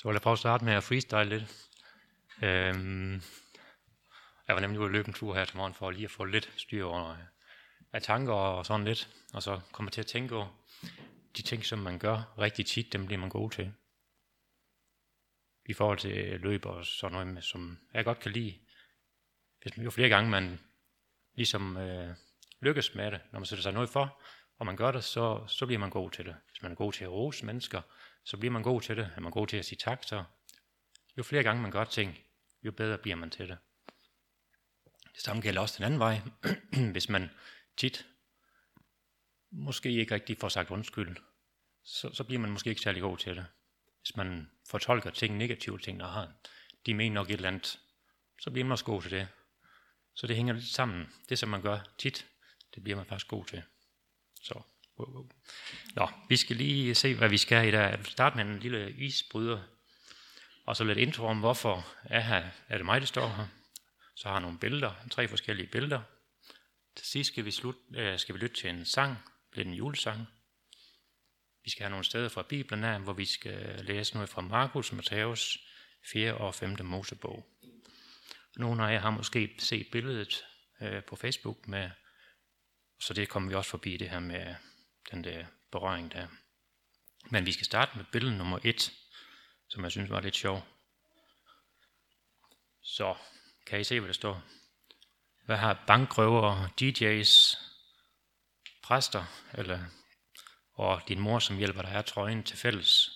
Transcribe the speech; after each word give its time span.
Så 0.00 0.08
vil 0.08 0.14
jeg 0.14 0.22
prøve 0.22 0.32
at 0.32 0.38
starte 0.38 0.64
med 0.64 0.72
at 0.72 0.84
freestyle 0.84 1.24
lidt. 1.24 1.68
Øhm, 2.42 3.22
jeg 4.48 4.54
var 4.54 4.60
nemlig 4.60 4.80
ude 4.80 4.86
at 4.86 4.92
løbe 4.92 5.08
en 5.08 5.14
tur 5.14 5.34
her 5.34 5.44
til 5.44 5.56
morgen 5.56 5.74
for 5.74 5.90
lige 5.90 6.04
at 6.04 6.10
få 6.10 6.24
lidt 6.24 6.52
styr 6.56 6.84
over 6.84 7.10
øh, 7.10 7.18
af 7.92 8.02
tanker 8.02 8.32
og 8.32 8.66
sådan 8.66 8.84
lidt. 8.84 9.08
Og 9.34 9.42
så 9.42 9.60
kommer 9.72 9.90
til 9.90 10.00
at 10.00 10.06
tænke 10.06 10.36
over 10.36 10.48
de 11.36 11.42
ting, 11.42 11.64
som 11.64 11.78
man 11.78 11.98
gør 11.98 12.34
rigtig 12.38 12.66
tit, 12.66 12.92
dem 12.92 13.06
bliver 13.06 13.20
man 13.20 13.28
god 13.28 13.50
til. 13.50 13.72
I 15.66 15.72
forhold 15.72 15.98
til 15.98 16.18
øh, 16.18 16.40
løb 16.42 16.66
og 16.66 16.86
sådan 16.86 17.12
noget, 17.12 17.26
med, 17.26 17.42
som 17.42 17.78
jeg 17.94 18.04
godt 18.04 18.20
kan 18.20 18.32
lide. 18.32 18.58
Hvis 19.62 19.76
man 19.76 19.84
jo 19.84 19.90
flere 19.90 20.08
gange 20.08 20.30
man 20.30 20.60
ligesom 21.34 21.76
øh, 21.76 22.14
lykkes 22.60 22.94
med 22.94 23.10
det, 23.10 23.20
når 23.32 23.38
man 23.38 23.46
sætter 23.46 23.62
sig 23.62 23.72
noget 23.72 23.90
for, 23.90 24.22
og 24.58 24.66
man 24.66 24.76
gør 24.76 24.90
det, 24.90 25.04
så, 25.04 25.46
så 25.46 25.66
bliver 25.66 25.78
man 25.78 25.90
god 25.90 26.10
til 26.10 26.24
det. 26.24 26.36
Hvis 26.50 26.62
man 26.62 26.72
er 26.72 26.76
god 26.76 26.92
til 26.92 27.04
at 27.04 27.10
rose 27.10 27.46
mennesker, 27.46 27.82
så 28.24 28.36
bliver 28.36 28.52
man 28.52 28.62
god 28.62 28.80
til 28.80 28.96
det. 28.96 29.10
Er 29.16 29.20
man 29.20 29.32
god 29.32 29.46
til 29.46 29.56
at 29.56 29.64
sige 29.64 29.78
tak, 29.78 30.04
så 30.04 30.24
jo 31.18 31.22
flere 31.22 31.42
gange 31.42 31.62
man 31.62 31.70
gør 31.70 31.84
ting, 31.84 32.18
jo 32.62 32.72
bedre 32.72 32.98
bliver 32.98 33.16
man 33.16 33.30
til 33.30 33.48
det. 33.48 33.58
Det 35.14 35.22
samme 35.22 35.42
gælder 35.42 35.60
også 35.60 35.74
den 35.78 35.84
anden 35.84 36.00
vej. 36.00 36.20
Hvis 36.92 37.08
man 37.08 37.30
tit 37.76 38.06
måske 39.50 39.90
ikke 39.90 40.14
rigtig 40.14 40.38
får 40.38 40.48
sagt 40.48 40.70
undskyld, 40.70 41.16
så, 41.84 42.10
så 42.12 42.24
bliver 42.24 42.40
man 42.40 42.50
måske 42.50 42.70
ikke 42.70 42.82
særlig 42.82 43.02
god 43.02 43.18
til 43.18 43.36
det. 43.36 43.46
Hvis 44.00 44.16
man 44.16 44.50
fortolker 44.70 45.10
ting, 45.10 45.36
negative 45.36 45.78
ting, 45.78 46.00
der 46.00 46.06
har, 46.06 46.32
de 46.86 46.94
mener 46.94 47.14
nok 47.14 47.30
et 47.30 47.34
eller 47.34 47.48
andet, 47.48 47.80
så 48.40 48.50
bliver 48.50 48.64
man 48.64 48.72
også 48.72 48.84
god 48.84 49.02
til 49.02 49.10
det. 49.10 49.28
Så 50.14 50.26
det 50.26 50.36
hænger 50.36 50.54
lidt 50.54 50.66
sammen. 50.66 51.12
Det, 51.28 51.38
som 51.38 51.48
man 51.48 51.62
gør 51.62 51.78
tit, 51.98 52.26
det 52.74 52.82
bliver 52.82 52.96
man 52.96 53.06
faktisk 53.06 53.28
god 53.28 53.44
til. 53.44 53.62
Så, 54.42 54.62
wow, 55.00 55.14
wow. 55.14 55.28
Nå, 55.94 56.08
vi 56.28 56.36
skal 56.36 56.56
lige 56.56 56.94
se, 56.94 57.14
hvad 57.14 57.28
vi 57.28 57.36
skal 57.36 57.68
i 57.68 57.70
dag. 57.70 57.90
Jeg 57.90 57.98
vil 57.98 58.06
starte 58.06 58.36
med 58.36 58.44
en 58.44 58.60
lille 58.60 58.92
isbryder, 58.92 59.62
og 60.66 60.76
så 60.76 60.84
lidt 60.84 60.98
intro 60.98 61.26
om, 61.26 61.38
hvorfor 61.38 61.86
er, 62.04 62.20
her, 62.20 62.50
er 62.68 62.76
det 62.76 62.84
mig, 62.84 63.00
der 63.00 63.06
står 63.06 63.28
her. 63.28 63.46
Så 64.16 64.28
har 64.28 64.34
jeg 64.34 64.40
nogle 64.40 64.58
billeder, 64.58 64.92
tre 65.10 65.28
forskellige 65.28 65.66
billeder. 65.66 66.02
Til 66.96 67.06
sidst 67.06 67.32
skal 67.32 67.44
vi, 67.44 67.50
slut, 67.50 67.76
øh, 67.94 68.18
skal 68.18 68.34
vi 68.34 68.40
lytte 68.40 68.56
til 68.56 68.70
en 68.70 68.84
sang, 68.84 69.16
lidt 69.52 69.68
en 69.68 69.74
julesang. 69.74 70.26
Vi 71.64 71.70
skal 71.70 71.82
have 71.82 71.90
nogle 71.90 72.04
steder 72.04 72.28
fra 72.28 72.42
Bibelen 72.42 72.84
af, 72.84 73.00
hvor 73.00 73.12
vi 73.12 73.24
skal 73.24 73.84
læse 73.84 74.14
noget 74.14 74.28
fra 74.28 74.40
Markus, 74.40 74.92
Matthæus, 74.92 75.58
4. 76.12 76.34
og 76.34 76.54
5. 76.54 76.76
Mosebog. 76.84 77.46
Nogle 78.56 78.86
af 78.86 78.92
jer 78.92 79.00
har 79.00 79.10
måske 79.10 79.54
set 79.58 79.86
billedet 79.92 80.44
øh, 80.80 81.04
på 81.04 81.16
Facebook 81.16 81.68
med 81.68 81.90
så 83.00 83.14
det 83.14 83.28
kommer 83.28 83.48
vi 83.48 83.54
også 83.54 83.70
forbi, 83.70 83.96
det 83.96 84.10
her 84.10 84.20
med 84.20 84.54
den 85.10 85.24
der 85.24 85.46
berøring 85.72 86.12
der. 86.12 86.28
Men 87.30 87.46
vi 87.46 87.52
skal 87.52 87.64
starte 87.64 87.96
med 87.96 88.04
billede 88.12 88.36
nummer 88.36 88.58
et, 88.64 88.92
som 89.68 89.84
jeg 89.84 89.90
synes 89.90 90.10
var 90.10 90.20
lidt 90.20 90.36
sjov. 90.36 90.66
Så 92.82 93.14
kan 93.66 93.80
I 93.80 93.84
se, 93.84 94.00
hvad 94.00 94.08
der 94.08 94.14
står? 94.14 94.42
Hvad 95.44 95.56
har 95.56 95.84
bankrøver, 95.86 96.68
DJ's, 96.82 97.58
præster, 98.82 99.24
eller, 99.54 99.84
og 100.72 101.02
din 101.08 101.20
mor, 101.20 101.38
som 101.38 101.56
hjælper 101.56 101.82
dig 101.82 101.90
er 101.90 102.02
trøjen 102.02 102.42
til 102.42 102.58
fælles? 102.58 103.10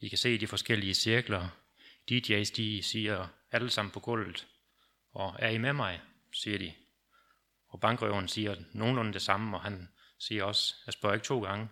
I 0.00 0.08
kan 0.08 0.18
se 0.18 0.38
de 0.38 0.46
forskellige 0.46 0.94
cirkler. 0.94 1.48
DJ's, 2.10 2.56
de 2.56 2.82
siger 2.82 3.28
alle 3.50 3.70
sammen 3.70 3.92
på 3.92 4.00
gulvet. 4.00 4.46
Og 5.12 5.36
er 5.38 5.48
I 5.48 5.58
med 5.58 5.72
mig, 5.72 6.00
siger 6.32 6.58
de. 6.58 6.74
Og 7.68 7.80
bankrøveren 7.80 8.28
siger 8.28 8.56
nogenlunde 8.72 9.12
det 9.12 9.22
samme, 9.22 9.56
og 9.56 9.62
han 9.62 9.88
siger 10.26 10.44
også, 10.44 10.74
jeg 10.86 10.92
spørger 10.92 11.14
ikke 11.14 11.24
to 11.24 11.42
gange. 11.42 11.68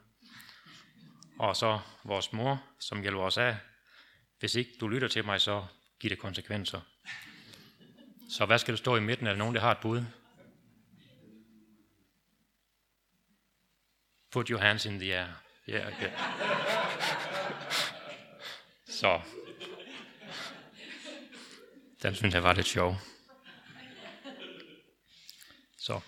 Og 1.38 1.56
så 1.56 1.80
vores 2.04 2.32
mor, 2.32 2.64
som 2.80 3.00
hjælper 3.00 3.22
os 3.22 3.38
af, 3.38 3.56
hvis 4.38 4.54
ikke 4.54 4.70
du 4.80 4.88
lytter 4.88 5.08
til 5.08 5.24
mig, 5.24 5.40
så 5.40 5.66
giver 6.00 6.14
det 6.14 6.18
konsekvenser. 6.18 6.80
Så 8.30 8.46
hvad 8.46 8.58
skal 8.58 8.74
der 8.74 8.78
stå 8.78 8.96
i 8.96 9.00
midten? 9.00 9.26
Er 9.26 9.30
der 9.30 9.38
nogen, 9.38 9.54
der 9.54 9.60
har 9.60 9.70
et 9.70 9.78
bud? 9.82 10.04
Put 14.30 14.48
your 14.48 14.60
hands 14.60 14.84
in 14.84 14.98
the 14.98 15.18
air. 15.18 15.28
Yeah, 15.68 15.86
okay. 15.86 16.10
Så. 18.86 19.20
Den 22.02 22.14
synes 22.14 22.34
jeg 22.34 22.42
var 22.42 22.52
lidt 22.52 22.66
sjov. 22.66 22.96
Så. 25.78 26.00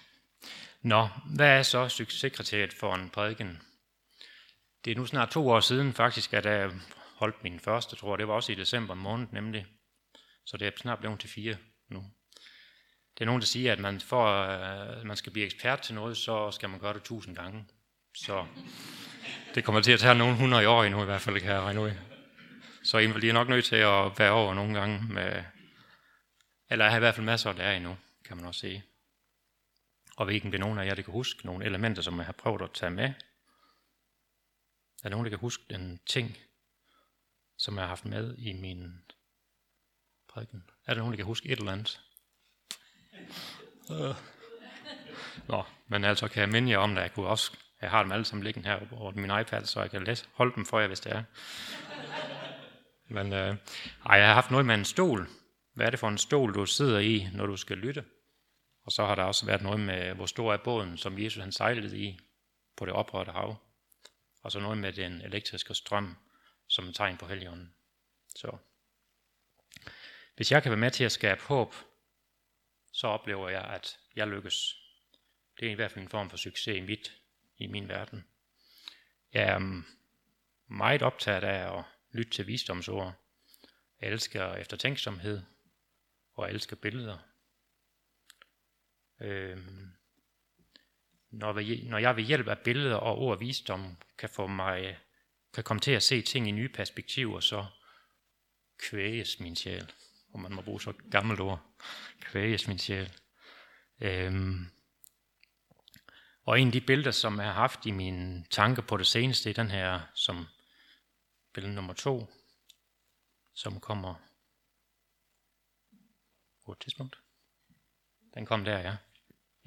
Nå, 0.82 1.09
hvad 1.34 1.59
er 1.59 1.62
så 1.62 1.88
succeskriteriet 1.88 2.72
for 2.72 2.94
en 2.94 3.10
prædiken? 3.10 3.62
Det 4.84 4.91
er 4.91 4.97
nu 4.97 5.06
snart 5.06 5.31
to 5.31 5.48
år 5.48 5.60
siden 5.60 5.93
faktisk, 5.93 6.34
at 6.34 6.47
jeg 6.47 6.70
holdt 7.16 7.43
min 7.43 7.60
første, 7.60 7.97
tror 7.97 8.15
jeg, 8.15 8.19
det 8.19 8.28
var 8.28 8.34
også 8.34 8.53
i 8.53 8.54
december 8.54 8.94
måned 8.94 9.26
nemlig. 9.32 9.66
Så 10.47 10.56
det 10.56 10.66
er 10.66 10.70
snart 10.76 10.98
blevet 10.98 11.20
til 11.20 11.31
fire 11.31 11.56
nu. 11.91 12.04
Det 13.15 13.20
er 13.20 13.25
nogen, 13.25 13.41
der 13.41 13.47
siger, 13.47 13.72
at 13.72 13.78
man 13.78 14.00
for 14.00 14.26
at 14.26 14.98
øh, 14.98 15.06
man 15.06 15.16
skal 15.16 15.32
blive 15.32 15.47
ekspert 15.47 15.81
til 15.81 15.94
noget, 15.94 16.16
så 16.16 16.50
skal 16.50 16.70
man 16.70 16.81
gøre 16.81 16.94
det 16.94 17.03
tusind 17.03 17.37
gange. 17.37 17.64
Så 18.16 18.47
det 19.54 19.64
kommer 19.64 19.81
til 19.81 19.93
at 19.93 20.00
tage 20.00 20.14
nogle 20.14 20.37
hundrede 20.37 20.69
år 20.69 20.84
endnu 20.84 21.03
i 21.03 21.04
hvert 21.04 21.20
fald, 21.20 21.41
kan 21.41 21.50
jeg 21.50 21.60
regne 21.60 21.81
ud. 21.81 21.93
Så 22.84 22.99
I 22.99 23.12
bliver 23.12 23.34
nok 23.34 23.49
nødt 23.49 23.64
til 23.64 23.76
at 23.76 24.19
være 24.19 24.31
over 24.31 24.54
nogle 24.54 24.81
gange 24.81 25.04
med, 25.09 25.44
eller 26.70 26.84
jeg 26.84 26.93
har 26.93 26.97
i 26.97 27.00
hvert 27.00 27.14
fald 27.14 27.26
masser 27.26 27.50
at 27.50 27.56
lære 27.56 27.76
endnu, 27.76 27.97
kan 28.25 28.37
man 28.37 28.47
også 28.47 28.60
sige. 28.60 28.84
Og 30.16 30.24
hvilken 30.24 30.52
ved 30.52 30.58
nogen 30.58 30.78
af 30.78 30.86
jer, 30.86 30.94
der 30.94 31.02
kan 31.02 31.12
huske 31.12 31.46
nogle 31.46 31.64
elementer, 31.64 32.02
som 32.02 32.16
jeg 32.16 32.26
har 32.26 32.32
prøvet 32.32 32.62
at 32.62 32.72
tage 32.72 32.90
med. 32.90 33.04
Er 35.04 35.08
der 35.08 35.10
nogen, 35.10 35.24
der 35.24 35.30
kan 35.30 35.38
huske 35.38 35.64
den 35.70 36.00
ting, 36.06 36.36
som 37.58 37.74
jeg 37.74 37.82
har 37.82 37.88
haft 37.88 38.04
med 38.04 38.38
i 38.38 38.52
min 38.52 38.92
prædiken? 40.28 40.70
Er 40.86 40.94
der 40.94 41.00
nogen, 41.00 41.12
der 41.12 41.16
kan 41.16 41.26
huske 41.26 41.48
et 41.48 41.58
eller 41.58 41.72
andet? 41.72 42.00
Uh. 43.90 44.16
Nå, 45.48 45.64
men 45.88 46.04
altså 46.04 46.28
kan 46.28 46.40
jeg 46.40 46.48
minde 46.48 46.70
jer 46.70 46.78
om, 46.78 46.96
at 46.96 47.02
jeg 47.02 47.14
kunne 47.14 47.26
også, 47.26 47.56
jeg 47.80 47.90
har 47.90 48.02
dem 48.02 48.12
alle 48.12 48.24
sammen 48.24 48.44
liggende 48.44 48.68
her 48.68 48.92
over 48.92 49.12
min 49.12 49.40
iPad, 49.40 49.64
så 49.64 49.80
jeg 49.80 49.90
kan 49.90 50.04
læse, 50.04 50.28
holde 50.32 50.54
dem 50.54 50.66
for 50.66 50.80
jer, 50.80 50.86
hvis 50.86 51.00
det 51.00 51.12
er. 51.12 51.24
Men 53.08 53.32
øh, 53.32 53.56
ej, 54.06 54.16
jeg 54.16 54.26
har 54.26 54.34
haft 54.34 54.50
noget 54.50 54.66
med 54.66 54.74
en 54.74 54.84
stol. 54.84 55.28
Hvad 55.74 55.86
er 55.86 55.90
det 55.90 55.98
for 55.98 56.08
en 56.08 56.18
stol, 56.18 56.54
du 56.54 56.66
sidder 56.66 56.98
i, 56.98 57.28
når 57.32 57.46
du 57.46 57.56
skal 57.56 57.76
lytte? 57.76 58.04
Og 58.84 58.93
så 58.93 59.06
har 59.06 59.15
der 59.15 59.22
også 59.22 59.47
været 59.47 59.62
noget 59.62 59.81
med, 59.81 60.15
hvor 60.15 60.26
stor 60.26 60.53
er 60.53 60.56
båden, 60.56 60.98
som 60.98 61.19
Jesus 61.19 61.43
han 61.43 61.53
sejlede 61.53 61.98
i 61.98 62.19
på 62.76 62.87
det 62.87 62.94
oprørte 62.94 63.32
hav. 63.32 63.56
Og 64.43 64.53
så 64.53 64.60
noget 64.60 64.78
med 64.78 64.93
den 64.93 65.20
elektriske 65.20 65.75
strøm 65.75 66.16
som 66.66 66.88
et 66.88 66.94
tegn 66.94 67.16
på 67.16 67.26
helligånden. 67.26 67.75
Så 68.37 68.56
hvis 70.37 70.53
jeg 70.53 70.62
kan 70.62 70.70
være 70.70 70.81
med 70.81 70.91
til 70.91 71.04
at 71.04 71.12
skabe 71.12 71.43
håb, 71.43 71.75
så 72.93 73.06
oplever 73.06 73.48
jeg, 73.48 73.65
at 73.65 73.98
jeg 74.16 74.28
lykkes. 74.28 74.76
Det 75.60 75.69
er 75.69 75.72
i 75.72 75.75
hvert 75.75 75.91
fald 75.91 76.04
en 76.04 76.10
form 76.10 76.31
for 76.31 76.37
succes 76.37 76.76
i, 76.76 76.81
mit, 76.81 77.12
i 77.59 77.66
min 77.66 77.88
verden. 77.88 78.25
Jeg 79.32 79.43
er 79.43 79.82
meget 80.66 81.03
optaget 81.03 81.44
af 81.44 81.78
at 81.78 81.84
lytte 82.12 82.32
til 82.32 82.47
visdomsord. 82.47 83.14
Jeg 84.00 84.10
elsker 84.10 84.54
eftertænksomhed, 84.54 85.43
og 86.34 86.47
jeg 86.47 86.54
elsker 86.54 86.76
billeder. 86.76 87.19
Øh, 89.22 89.58
når, 91.30 91.52
når 91.88 91.98
jeg 91.98 92.16
ved 92.16 92.24
hjælp 92.24 92.48
af 92.48 92.58
billeder 92.58 92.96
og 92.96 93.18
ord 93.18 93.34
og 93.34 93.40
visdom 93.40 93.96
kan 94.18 94.28
få 94.28 94.46
mig 94.46 94.98
kan 95.54 95.64
komme 95.64 95.80
til 95.80 95.92
at 95.92 96.02
se 96.02 96.22
ting 96.22 96.48
i 96.48 96.50
nye 96.50 96.68
perspektiver, 96.68 97.40
så 97.40 97.66
kvæges 98.78 99.40
min 99.40 99.56
sjæl. 99.56 99.92
Og 100.32 100.40
man 100.40 100.52
må 100.52 100.62
bruge 100.62 100.80
så 100.80 100.92
gammelt 101.10 101.40
ord. 101.40 101.60
Kvæges 102.20 102.68
min 102.68 102.78
sjæl. 102.78 103.12
Øhm, 104.00 104.66
og 106.44 106.60
en 106.60 106.66
af 106.66 106.72
de 106.72 106.80
billeder, 106.80 107.10
som 107.10 107.38
jeg 107.38 107.46
har 107.46 107.52
haft 107.52 107.86
i 107.86 107.90
mine 107.90 108.44
tanker 108.50 108.82
på 108.82 108.96
det 108.96 109.06
seneste, 109.06 109.50
er 109.50 109.54
den 109.54 109.70
her, 109.70 110.00
som 110.14 110.46
billede 111.52 111.74
nummer 111.74 111.92
to, 111.92 112.26
som 113.54 113.80
kommer 113.80 114.14
på 116.64 116.72
et 116.72 116.78
tidspunkt. 116.78 117.18
Den 118.34 118.46
kom 118.46 118.64
der, 118.64 118.78
ja. 118.78 118.96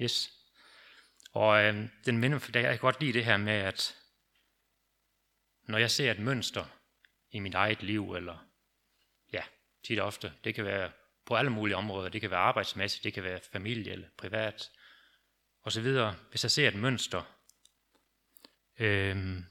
Yes. 0.00 0.32
Og 1.32 1.64
øh, 1.64 1.88
den 2.06 2.18
minder, 2.18 2.38
for 2.38 2.50
jeg 2.54 2.70
kan 2.70 2.78
godt 2.78 3.00
lide 3.00 3.12
det 3.12 3.24
her 3.24 3.36
med, 3.36 3.52
at 3.52 3.96
når 5.62 5.78
jeg 5.78 5.90
ser 5.90 6.10
et 6.10 6.18
mønster 6.18 6.64
i 7.30 7.38
mit 7.38 7.54
eget 7.54 7.82
liv, 7.82 8.14
eller 8.14 8.46
ja, 9.32 9.42
tit 9.84 9.98
og 9.98 10.06
ofte, 10.06 10.32
det 10.44 10.54
kan 10.54 10.64
være 10.64 10.92
på 11.26 11.36
alle 11.36 11.50
mulige 11.50 11.76
områder, 11.76 12.08
det 12.08 12.20
kan 12.20 12.30
være 12.30 12.40
arbejdsmæssigt, 12.40 13.04
det 13.04 13.14
kan 13.14 13.22
være 13.22 13.40
familie 13.52 13.92
eller 13.92 14.08
privat, 14.18 14.70
og 15.62 15.72
så 15.72 15.80
videre. 15.80 16.16
Hvis 16.30 16.44
jeg 16.44 16.50
ser 16.50 16.68
et 16.68 16.74
mønster, 16.74 17.22
øh, 18.78 19.42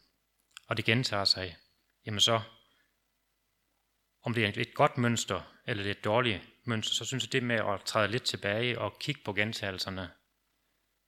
og 0.67 0.77
det 0.77 0.85
gentager 0.85 1.25
sig, 1.25 1.57
jamen 2.05 2.19
så, 2.19 2.41
om 4.21 4.33
det 4.33 4.45
er 4.45 4.61
et 4.61 4.73
godt 4.73 4.97
mønster, 4.97 5.55
eller 5.67 5.83
det 5.83 5.89
er 5.89 5.95
et 5.95 6.03
dårligt 6.03 6.41
mønster, 6.63 6.93
så 6.93 7.05
synes 7.05 7.23
jeg 7.23 7.31
det 7.31 7.43
med 7.43 7.55
at 7.55 7.81
træde 7.85 8.07
lidt 8.07 8.23
tilbage 8.23 8.79
og 8.79 8.99
kigge 8.99 9.21
på 9.25 9.33
gentagelserne, 9.33 10.11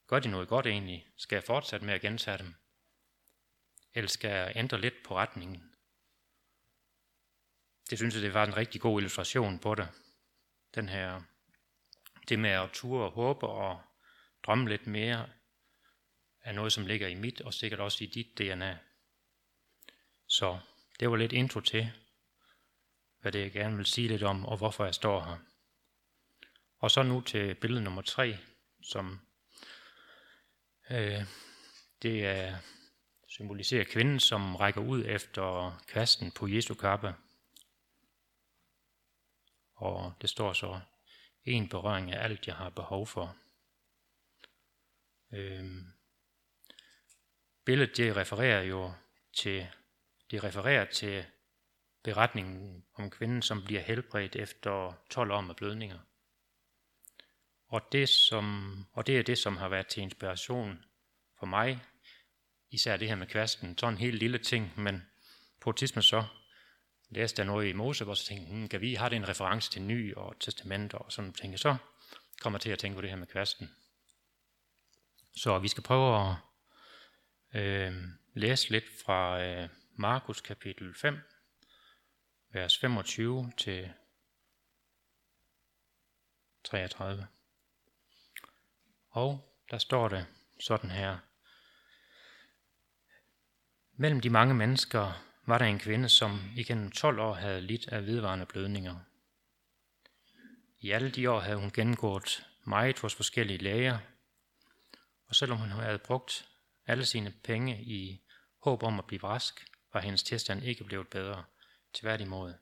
Gør 0.07 0.19
de 0.19 0.27
noget 0.27 0.47
godt 0.47 0.67
egentlig? 0.67 1.07
Skal 1.17 1.35
jeg 1.35 1.43
fortsætte 1.43 1.85
med 1.85 1.93
at 1.93 2.01
gentage 2.01 2.37
dem? 2.37 2.53
Eller 3.93 4.09
skal 4.09 4.29
jeg 4.29 4.53
ændre 4.55 4.81
lidt 4.81 5.03
på 5.03 5.17
retningen? 5.17 5.77
det 7.89 7.97
synes 7.97 8.15
jeg, 8.15 8.23
det 8.23 8.33
var 8.33 8.43
en 8.43 8.57
rigtig 8.57 8.81
god 8.81 8.99
illustration 8.99 9.59
på 9.59 9.75
det. 9.75 9.87
Den 10.75 10.89
her, 10.89 11.21
det 12.29 12.39
med 12.39 12.49
at 12.49 12.71
ture 12.73 13.05
og 13.05 13.11
håbe 13.11 13.47
og 13.47 13.81
drømme 14.43 14.69
lidt 14.69 14.87
mere, 14.87 15.29
er 16.41 16.51
noget, 16.51 16.73
som 16.73 16.85
ligger 16.85 17.07
i 17.07 17.15
mit, 17.15 17.41
og 17.41 17.53
sikkert 17.53 17.79
også 17.79 18.03
i 18.03 18.07
dit 18.07 18.37
DNA. 18.37 18.77
Så 20.27 20.59
det 20.99 21.09
var 21.09 21.15
lidt 21.15 21.33
intro 21.33 21.59
til, 21.59 21.91
hvad 23.19 23.31
det 23.31 23.39
jeg 23.39 23.51
gerne 23.51 23.77
vil 23.77 23.85
sige 23.85 24.07
lidt 24.07 24.23
om, 24.23 24.45
og 24.45 24.57
hvorfor 24.57 24.85
jeg 24.85 24.95
står 24.95 25.23
her. 25.23 25.37
Og 26.79 26.91
så 26.91 27.03
nu 27.03 27.21
til 27.21 27.55
billede 27.55 27.83
nummer 27.83 28.01
tre, 28.01 28.37
som 28.83 29.19
øh, 30.91 31.23
det 32.01 32.25
er, 32.25 32.57
symboliserer 33.27 33.83
kvinden, 33.83 34.19
som 34.19 34.55
rækker 34.55 34.81
ud 34.81 35.05
efter 35.05 35.77
kvasten 35.87 36.31
på 36.31 36.47
Jesu 36.47 36.73
kappe. 36.73 37.15
Og 39.75 40.13
det 40.21 40.29
står 40.29 40.53
så, 40.53 40.79
en 41.45 41.69
berøring 41.69 42.11
af 42.11 42.23
alt, 42.23 42.47
jeg 42.47 42.55
har 42.55 42.69
behov 42.69 43.07
for. 43.07 43.35
Øh, 45.33 45.65
billedet 47.65 47.97
det 47.97 48.15
refererer 48.15 48.61
jo 48.61 48.93
til, 49.33 49.67
det 50.31 50.43
refererer 50.43 50.85
til 50.85 51.25
beretningen 52.03 52.85
om 52.93 53.09
kvinden, 53.09 53.41
som 53.41 53.63
bliver 53.63 53.81
helbredt 53.81 54.35
efter 54.35 54.93
12 55.09 55.31
år 55.31 55.41
med 55.41 55.55
blødninger. 55.55 55.99
Og 57.67 57.81
det, 57.91 58.09
som, 58.09 58.75
og 58.93 59.07
det 59.07 59.17
er 59.17 59.23
det, 59.23 59.37
som 59.37 59.57
har 59.57 59.69
været 59.69 59.87
til 59.87 60.03
inspiration 60.03 60.83
for 61.39 61.45
mig, 61.45 61.83
især 62.71 62.97
det 62.97 63.07
her 63.07 63.15
med 63.15 63.27
kvasten. 63.27 63.77
Sådan 63.77 63.93
en 63.93 63.97
helt 63.97 64.19
lille 64.19 64.37
ting, 64.37 64.73
men 64.77 65.05
på 65.61 65.69
et 65.69 65.75
tidspunkt 65.75 66.05
så 66.05 66.25
læste 67.09 67.39
jeg 67.39 67.47
noget 67.47 67.67
i 67.67 67.73
Mose, 67.73 68.03
hvor 68.03 68.13
så 68.13 68.25
tænkte, 68.25 68.51
hmm, 68.51 68.67
kan 68.67 68.81
vi 68.81 68.93
have 68.93 69.09
det 69.09 69.15
en 69.15 69.29
reference 69.29 69.71
til 69.71 69.81
ny 69.81 70.15
og 70.15 70.39
testament 70.39 70.93
og 70.93 71.11
sådan 71.11 71.33
ting. 71.33 71.59
Så 71.59 71.75
kommer 72.41 72.57
jeg 72.57 72.61
til 72.61 72.69
at 72.69 72.79
tænke 72.79 72.95
på 72.95 73.01
det 73.01 73.09
her 73.09 73.17
med 73.17 73.27
kvasten. 73.27 73.69
Så 75.35 75.59
vi 75.59 75.67
skal 75.67 75.83
prøve 75.83 76.29
at 76.29 76.35
øh, 77.61 77.93
læse 78.33 78.69
lidt 78.69 78.85
fra 79.05 79.43
øh, 79.43 79.69
Markus 79.95 80.41
kapitel 80.41 80.95
5, 80.95 81.19
vers 82.53 82.77
25 82.77 83.51
til 83.57 83.93
33. 86.63 87.27
Og 89.17 89.57
der 89.71 89.77
står 89.77 90.07
det 90.07 90.25
sådan 90.59 90.91
her. 90.91 91.17
Mellem 93.93 94.21
de 94.21 94.29
mange 94.29 94.53
mennesker 94.53 95.23
var 95.45 95.57
der 95.57 95.65
en 95.65 95.79
kvinde, 95.79 96.09
som 96.09 96.39
igennem 96.55 96.91
12 96.91 97.19
år 97.19 97.33
havde 97.33 97.61
lidt 97.61 97.87
af 97.87 98.05
vedvarende 98.05 98.45
blødninger. 98.45 98.95
I 100.79 100.91
alle 100.91 101.11
de 101.11 101.31
år 101.31 101.39
havde 101.39 101.57
hun 101.57 101.71
gennemgået 101.71 102.47
meget 102.63 102.99
hos 102.99 103.15
forskellige 103.15 103.57
læger, 103.57 103.99
og 105.27 105.35
selvom 105.35 105.57
hun 105.57 105.69
havde 105.69 105.99
brugt 105.99 106.49
alle 106.85 107.05
sine 107.05 107.33
penge 107.43 107.83
i 107.83 108.21
håb 108.63 108.83
om 108.83 108.99
at 108.99 109.05
blive 109.05 109.23
rask, 109.23 109.65
var 109.93 110.01
hendes 110.01 110.23
tilstand 110.23 110.63
ikke 110.63 110.83
blevet 110.83 111.07
bedre, 111.07 111.43
tværtimod. 111.93 112.53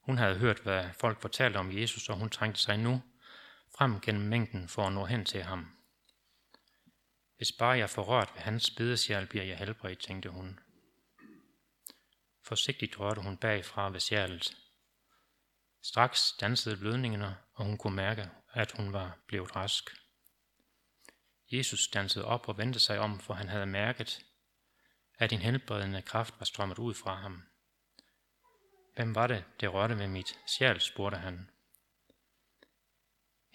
Hun 0.00 0.18
havde 0.18 0.38
hørt, 0.38 0.60
hvad 0.60 0.88
folk 1.00 1.20
fortalte 1.20 1.56
om 1.56 1.78
Jesus, 1.78 2.08
og 2.08 2.16
hun 2.16 2.30
trængte 2.30 2.60
sig 2.60 2.78
nu 2.78 3.02
frem 3.78 4.00
gennem 4.00 4.28
mængden 4.28 4.68
for 4.68 4.86
at 4.86 4.92
nå 4.92 5.04
hen 5.04 5.24
til 5.24 5.42
ham. 5.42 5.76
Hvis 7.36 7.52
bare 7.52 7.78
jeg 7.78 7.90
får 7.90 8.02
rørt 8.02 8.30
ved 8.34 8.42
hans 8.42 8.70
bedesjæl, 8.70 9.26
bliver 9.26 9.44
jeg 9.44 9.58
helbredt, 9.58 9.98
tænkte 9.98 10.28
hun. 10.28 10.60
Forsigtigt 12.44 13.00
rørte 13.00 13.20
hun 13.20 13.36
bagfra 13.36 13.90
ved 13.90 14.00
sjælet. 14.00 14.56
Straks 15.82 16.32
dansede 16.40 16.76
blødningerne, 16.76 17.36
og 17.54 17.64
hun 17.64 17.78
kunne 17.78 17.96
mærke, 17.96 18.30
at 18.52 18.72
hun 18.72 18.92
var 18.92 19.18
blevet 19.26 19.56
rask. 19.56 19.90
Jesus 21.52 21.88
dansede 21.88 22.24
op 22.24 22.48
og 22.48 22.58
vendte 22.58 22.80
sig 22.80 22.98
om, 22.98 23.20
for 23.20 23.34
han 23.34 23.48
havde 23.48 23.66
mærket, 23.66 24.24
at 25.18 25.32
en 25.32 25.38
helbredende 25.38 26.02
kraft 26.02 26.34
var 26.38 26.44
strømmet 26.44 26.78
ud 26.78 26.94
fra 26.94 27.14
ham. 27.14 27.42
Hvem 28.94 29.14
var 29.14 29.26
det, 29.26 29.44
der 29.60 29.68
rørte 29.68 29.98
ved 29.98 30.06
mit 30.06 30.38
sjæl, 30.46 30.80
spurgte 30.80 31.18
han. 31.18 31.50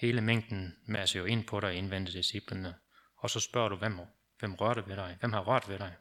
Hele 0.02 0.22
mængden 0.22 0.78
masser 0.86 1.20
jo 1.20 1.26
ind 1.26 1.48
på 1.48 1.60
dig, 1.60 1.74
indvendte 1.74 2.12
disciplene, 2.14 2.80
og 3.16 3.30
så 3.30 3.40
spørger 3.40 3.70
du, 3.70 3.76
hvem, 3.76 4.00
hvem 4.40 4.56
rørte 4.56 4.88
ved 4.88 4.96
dig? 4.96 5.18
Hvem 5.20 5.34
har 5.34 5.42
rørt 5.42 5.70
ved 5.70 5.80
dig? 5.80 5.96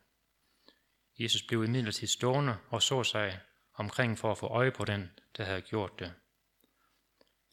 Jesus 1.19 1.43
blev 1.43 1.65
imidlertid 1.65 2.07
stående 2.07 2.59
og 2.69 2.83
så 2.83 3.05
sig 3.05 3.41
omkring 3.75 4.19
for 4.19 4.33
at 4.33 4.39
få 4.39 4.47
øje 4.47 4.71
på 4.71 4.85
den, 4.85 5.11
der 5.37 5.45
havde 5.45 5.63
gjort 5.63 5.99
det. 5.99 6.15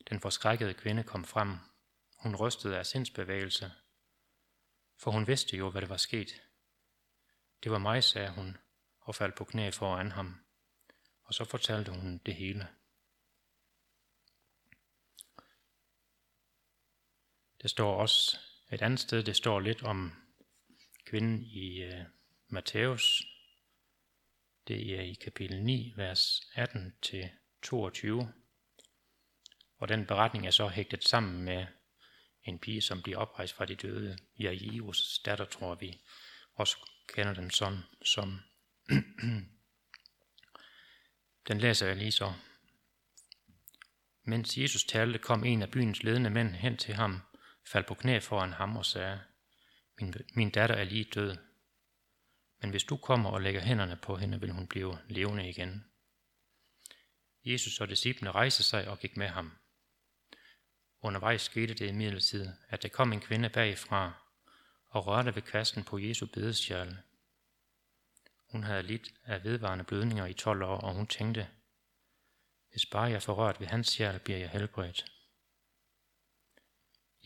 Den 0.09 0.19
forskrækkede 0.19 0.73
kvinde 0.73 1.03
kom 1.03 1.25
frem. 1.25 1.57
Hun 2.23 2.35
rystede 2.35 2.77
af 2.77 2.85
sindsbevægelse, 2.85 3.71
for 4.99 5.11
hun 5.11 5.27
vidste 5.27 5.57
jo, 5.57 5.69
hvad 5.69 5.81
det 5.81 5.89
var 5.89 5.97
sket. 5.97 6.41
Det 7.63 7.71
var 7.71 7.77
mig, 7.77 8.03
sagde 8.03 8.31
hun, 8.31 8.57
og 9.01 9.15
faldt 9.15 9.35
på 9.35 9.43
knæ 9.43 9.71
foran 9.71 10.11
ham. 10.11 10.45
Og 11.23 11.33
så 11.33 11.45
fortalte 11.45 11.91
hun 11.91 12.17
det 12.25 12.35
hele. 12.35 12.67
Det 17.61 17.69
står 17.69 18.01
også 18.01 18.37
et 18.71 18.81
andet 18.81 18.99
sted, 18.99 19.23
det 19.23 19.35
står 19.35 19.59
lidt 19.59 19.83
om 19.83 20.13
kvinden 21.05 21.43
i 21.43 21.81
øh, 21.81 21.99
uh, 21.99 22.05
Matthæus. 22.47 23.23
Det 24.67 24.99
er 24.99 25.01
i 25.01 25.13
kapitel 25.13 25.63
9, 25.63 25.93
vers 25.95 26.39
18-22. 26.39 28.25
Og 29.77 29.89
den 29.89 30.05
beretning 30.05 30.47
er 30.47 30.51
så 30.51 30.67
hægtet 30.67 31.03
sammen 31.03 31.43
med 31.43 31.65
en 32.43 32.59
pige, 32.59 32.81
som 32.81 33.01
bliver 33.01 33.17
oprejst 33.17 33.53
fra 33.53 33.65
de 33.65 33.75
døde. 33.75 34.17
Jairus 34.39 35.19
datter, 35.19 35.45
tror 35.45 35.75
vi 35.75 36.01
også 36.53 36.77
kender 37.07 37.33
den 37.33 37.51
som. 37.51 37.77
som 38.03 38.39
den 41.47 41.57
læser 41.57 41.87
jeg 41.87 41.95
lige 41.95 42.11
så. 42.11 42.33
Mens 44.23 44.57
Jesus 44.57 44.83
talte, 44.83 45.19
kom 45.19 45.43
en 45.43 45.61
af 45.61 45.71
byens 45.71 46.03
ledende 46.03 46.29
mænd 46.29 46.49
hen 46.49 46.77
til 46.77 46.93
ham 46.93 47.21
faldt 47.67 47.87
på 47.87 47.93
knæ 47.93 48.19
foran 48.19 48.53
ham 48.53 48.77
og 48.77 48.85
sagde, 48.85 49.19
min, 49.99 50.13
min 50.35 50.49
datter 50.49 50.75
er 50.75 50.83
lige 50.83 51.03
død, 51.03 51.37
men 52.61 52.69
hvis 52.69 52.83
du 52.83 52.97
kommer 52.97 53.29
og 53.29 53.41
lægger 53.41 53.61
hænderne 53.61 53.95
på 53.95 54.17
hende, 54.17 54.39
vil 54.39 54.51
hun 54.51 54.67
blive 54.67 54.97
levende 55.07 55.49
igen. 55.49 55.85
Jesus 57.45 57.81
og 57.81 57.89
disciplene 57.89 58.31
rejste 58.31 58.63
sig 58.63 58.87
og 58.87 58.99
gik 58.99 59.17
med 59.17 59.27
ham. 59.27 59.57
Undervejs 61.01 61.41
skete 61.41 61.73
det 61.73 61.89
imidlertid, 61.89 62.47
at 62.69 62.83
der 62.83 62.89
kom 62.89 63.13
en 63.13 63.21
kvinde 63.21 63.49
bagfra 63.49 64.13
og 64.89 65.07
rørte 65.07 65.35
ved 65.35 65.41
kasten 65.41 65.83
på 65.83 65.97
Jesu 65.97 66.25
bedestjærle. 66.25 67.03
Hun 68.51 68.63
havde 68.63 68.83
lidt 68.83 69.13
af 69.23 69.43
vedvarende 69.43 69.83
blødninger 69.83 70.25
i 70.25 70.33
12 70.33 70.63
år, 70.63 70.77
og 70.77 70.93
hun 70.93 71.07
tænkte, 71.07 71.47
hvis 72.71 72.85
bare 72.85 73.11
jeg 73.11 73.23
får 73.23 73.33
rørt 73.33 73.59
ved 73.59 73.67
hans 73.67 73.87
sjæl, 73.87 74.19
bliver 74.19 74.39
jeg 74.39 74.49
helbredt. 74.49 75.16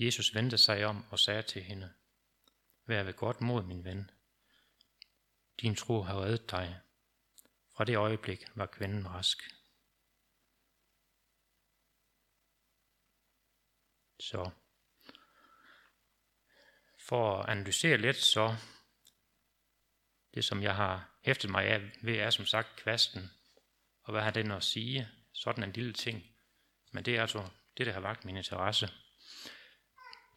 Jesus 0.05 0.36
vendte 0.36 0.58
sig 0.58 0.86
om 0.86 1.05
og 1.12 1.20
sagde 1.20 1.41
til 1.41 1.63
hende, 1.63 1.93
Vær 2.86 3.03
ved 3.03 3.13
godt 3.13 3.41
mod, 3.41 3.63
min 3.63 3.84
ven. 3.84 4.12
Din 5.62 5.75
tro 5.75 6.01
har 6.01 6.22
reddet 6.22 6.51
dig. 6.51 6.81
Fra 7.75 7.84
det 7.84 7.98
øjeblik 7.98 8.43
var 8.55 8.65
kvinden 8.65 9.08
rask. 9.08 9.38
Så 14.20 14.50
for 17.00 17.39
at 17.39 17.50
analysere 17.50 17.98
lidt, 17.98 18.17
så 18.17 18.55
det, 20.34 20.46
som 20.46 20.63
jeg 20.63 20.75
har 20.75 21.20
hæftet 21.24 21.50
mig 21.50 21.65
af 21.65 21.91
ved, 22.03 22.15
er 22.15 22.29
som 22.29 22.46
sagt 22.46 22.75
kvasten. 22.75 23.31
Og 24.03 24.12
hvad 24.12 24.22
har 24.22 24.31
den 24.31 24.51
at 24.51 24.63
sige? 24.63 25.10
Sådan 25.34 25.63
en 25.63 25.72
lille 25.72 25.93
ting. 25.93 26.24
Men 26.91 27.05
det 27.05 27.15
er 27.15 27.22
altså 27.22 27.50
det, 27.77 27.86
der 27.86 27.93
har 27.93 28.00
vagt 28.00 28.25
min 28.25 28.38
interesse. 28.38 28.89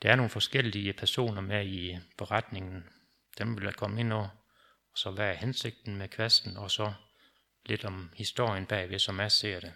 Der 0.05 0.11
er 0.11 0.17
nogle 0.17 0.31
forskellige 0.31 0.93
personer 0.93 1.41
med 1.41 1.67
i 1.67 1.99
beretningen. 2.19 2.85
Dem 3.39 3.57
vil 3.57 3.65
jeg 3.65 3.75
komme 3.75 4.01
ind 4.01 4.13
over. 4.13 4.29
Og 4.93 4.99
så 4.99 5.11
hvad 5.11 5.29
er 5.29 5.35
hensigten 5.35 5.97
med 5.97 6.09
kvasten, 6.09 6.57
og 6.57 6.71
så 6.71 6.93
lidt 7.67 7.85
om 7.85 8.13
historien 8.17 8.67
bagved, 8.67 8.99
som 8.99 9.21
jeg 9.21 9.33
ser 9.33 9.61
det. 9.61 9.73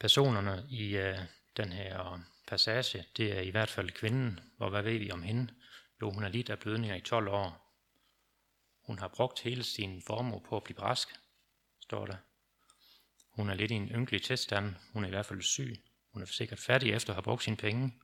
Personerne 0.00 0.66
i 0.70 0.96
øh, 0.96 1.18
den 1.56 1.72
her 1.72 2.20
passage, 2.46 3.04
det 3.16 3.38
er 3.38 3.40
i 3.40 3.50
hvert 3.50 3.70
fald 3.70 3.90
kvinden, 3.90 4.40
og 4.58 4.70
hvad 4.70 4.82
ved 4.82 4.98
vi 4.98 5.10
om 5.10 5.22
hende? 5.22 5.54
Jo, 6.02 6.10
hun 6.10 6.22
har 6.22 6.30
lidt 6.30 6.50
af 6.50 6.58
blødninger 6.58 6.96
i 6.96 7.00
12 7.00 7.28
år. 7.28 7.76
Hun 8.80 8.98
har 8.98 9.08
brugt 9.08 9.40
hele 9.40 9.62
sin 9.62 10.02
formue 10.02 10.40
på 10.40 10.56
at 10.56 10.64
blive 10.64 10.82
rask, 10.82 11.08
står 11.80 12.06
der. 12.06 12.16
Hun 13.30 13.50
er 13.50 13.54
lidt 13.54 13.70
i 13.70 13.74
en 13.74 13.88
ynkelig 13.88 14.22
tilstand. 14.22 14.74
Hun 14.92 15.04
er 15.04 15.08
i 15.08 15.10
hvert 15.10 15.26
fald 15.26 15.42
syg. 15.42 15.85
Hun 16.16 16.22
er 16.22 16.26
sikkert 16.26 16.58
færdig 16.58 16.92
efter 16.92 17.10
at 17.10 17.14
have 17.14 17.22
brugt 17.22 17.42
sine 17.42 17.56
penge, 17.56 18.00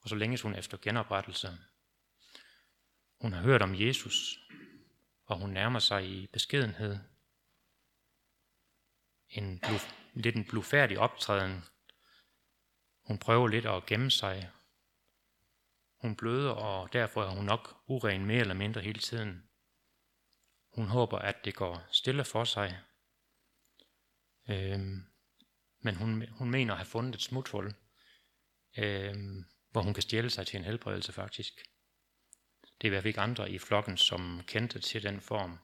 og 0.00 0.08
så 0.08 0.14
længes 0.14 0.42
hun 0.42 0.54
efter 0.54 0.78
genoprettelse. 0.82 1.58
Hun 3.20 3.32
har 3.32 3.42
hørt 3.42 3.62
om 3.62 3.74
Jesus, 3.74 4.38
og 5.24 5.38
hun 5.38 5.50
nærmer 5.50 5.78
sig 5.78 6.08
i 6.08 6.26
beskedenhed. 6.26 6.98
En 9.28 9.58
blu, 9.58 9.74
lidt 10.14 10.36
en 10.36 10.44
blufærdig 10.44 10.98
optræden. 10.98 11.64
Hun 13.06 13.18
prøver 13.18 13.48
lidt 13.48 13.66
at 13.66 13.86
gemme 13.86 14.10
sig. 14.10 14.50
Hun 16.00 16.16
bløder, 16.16 16.50
og 16.50 16.92
derfor 16.92 17.24
er 17.24 17.30
hun 17.30 17.44
nok 17.44 17.82
uren 17.86 18.26
mere 18.26 18.40
eller 18.40 18.54
mindre 18.54 18.80
hele 18.80 19.00
tiden. 19.00 19.48
Hun 20.74 20.86
håber, 20.86 21.18
at 21.18 21.44
det 21.44 21.54
går 21.54 21.86
stille 21.92 22.24
for 22.24 22.44
sig. 22.44 22.80
Øhm, 24.48 25.13
men 25.84 25.96
hun, 25.96 26.28
hun 26.28 26.50
mener 26.50 26.72
at 26.72 26.78
have 26.78 26.86
fundet 26.86 27.14
et 27.14 27.22
smuthul, 27.22 27.74
øh, 28.78 29.14
hvor 29.70 29.82
hun 29.82 29.94
kan 29.94 30.02
stjæle 30.02 30.30
sig 30.30 30.46
til 30.46 30.58
en 30.58 30.64
helbredelse 30.64 31.12
faktisk. 31.12 31.54
Det 32.62 32.84
er 32.84 32.86
i 32.86 32.88
hvert 32.88 33.02
fald 33.02 33.08
ikke 33.08 33.20
andre 33.20 33.50
i 33.50 33.58
flokken, 33.58 33.96
som 33.96 34.40
kendte 34.46 34.78
til 34.78 35.02
den 35.02 35.20
form. 35.20 35.58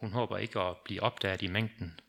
Hun 0.00 0.12
håber 0.12 0.38
ikke 0.38 0.60
at 0.60 0.76
blive 0.84 1.02
opdaget 1.02 1.42
i 1.42 1.46
mængden. 1.46 2.00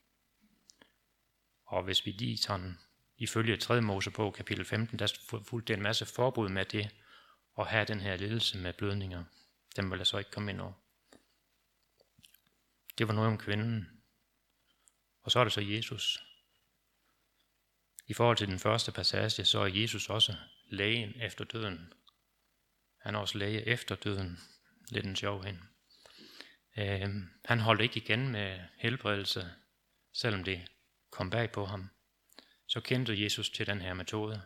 Og 1.65 1.83
hvis 1.83 2.05
vi 2.05 2.12
lige 2.12 2.38
sådan, 2.38 2.77
ifølge 3.17 3.57
3. 3.57 3.81
Mosebog 3.81 4.33
kapitel 4.33 4.65
15, 4.65 5.00
der 5.00 5.13
fulgte 5.43 5.74
en 5.74 5.81
masse 5.81 6.05
forbud 6.05 6.50
med 6.50 6.65
det, 6.65 6.95
at 7.60 7.67
have 7.67 7.86
den 7.86 8.00
her 8.00 8.15
lidelse 8.15 8.57
med 8.57 8.74
blødninger. 8.74 9.24
Den 9.75 9.91
vil 9.91 9.98
jeg 9.98 10.07
så 10.07 10.17
ikke 10.17 10.31
komme 10.31 10.51
ind 10.51 10.62
over. 10.62 10.74
Det 12.98 13.07
var 13.07 13.13
noget 13.13 13.31
om 13.31 13.38
kvinden. 13.38 14.02
Og 15.24 15.32
så 15.32 15.39
er 15.39 15.44
det 15.44 15.53
så 15.53 15.62
Jesus. 15.62 16.24
I 18.08 18.13
forhold 18.13 18.38
til 18.38 18.48
den 18.48 18.60
første 18.60 18.92
passage, 18.92 19.46
så 19.46 19.60
er 19.60 19.68
Jesus 19.68 20.10
også 20.10 20.36
lægen 20.70 21.22
efter 21.22 21.46
døden. 21.46 21.94
Han 22.98 23.15
er 23.15 23.20
også 23.20 23.38
læge 23.38 23.68
efter 23.68 23.96
døden. 23.96 24.39
Lidt 24.89 25.06
en 25.06 25.15
sjov 25.15 25.44
hen. 25.44 25.70
Øh, 26.77 27.10
han 27.46 27.60
holdt 27.60 27.82
ikke 27.82 27.98
igen 27.98 28.30
med 28.30 28.60
helbredelse, 28.77 29.51
selvom 30.13 30.44
det 30.44 30.68
kom 31.12 31.30
bag 31.30 31.51
på 31.51 31.65
ham. 31.65 31.89
Så 32.68 32.82
kendte 32.82 33.24
Jesus 33.24 33.50
til 33.50 33.68
den 33.68 33.82
her 33.82 33.94
metode. 33.94 34.42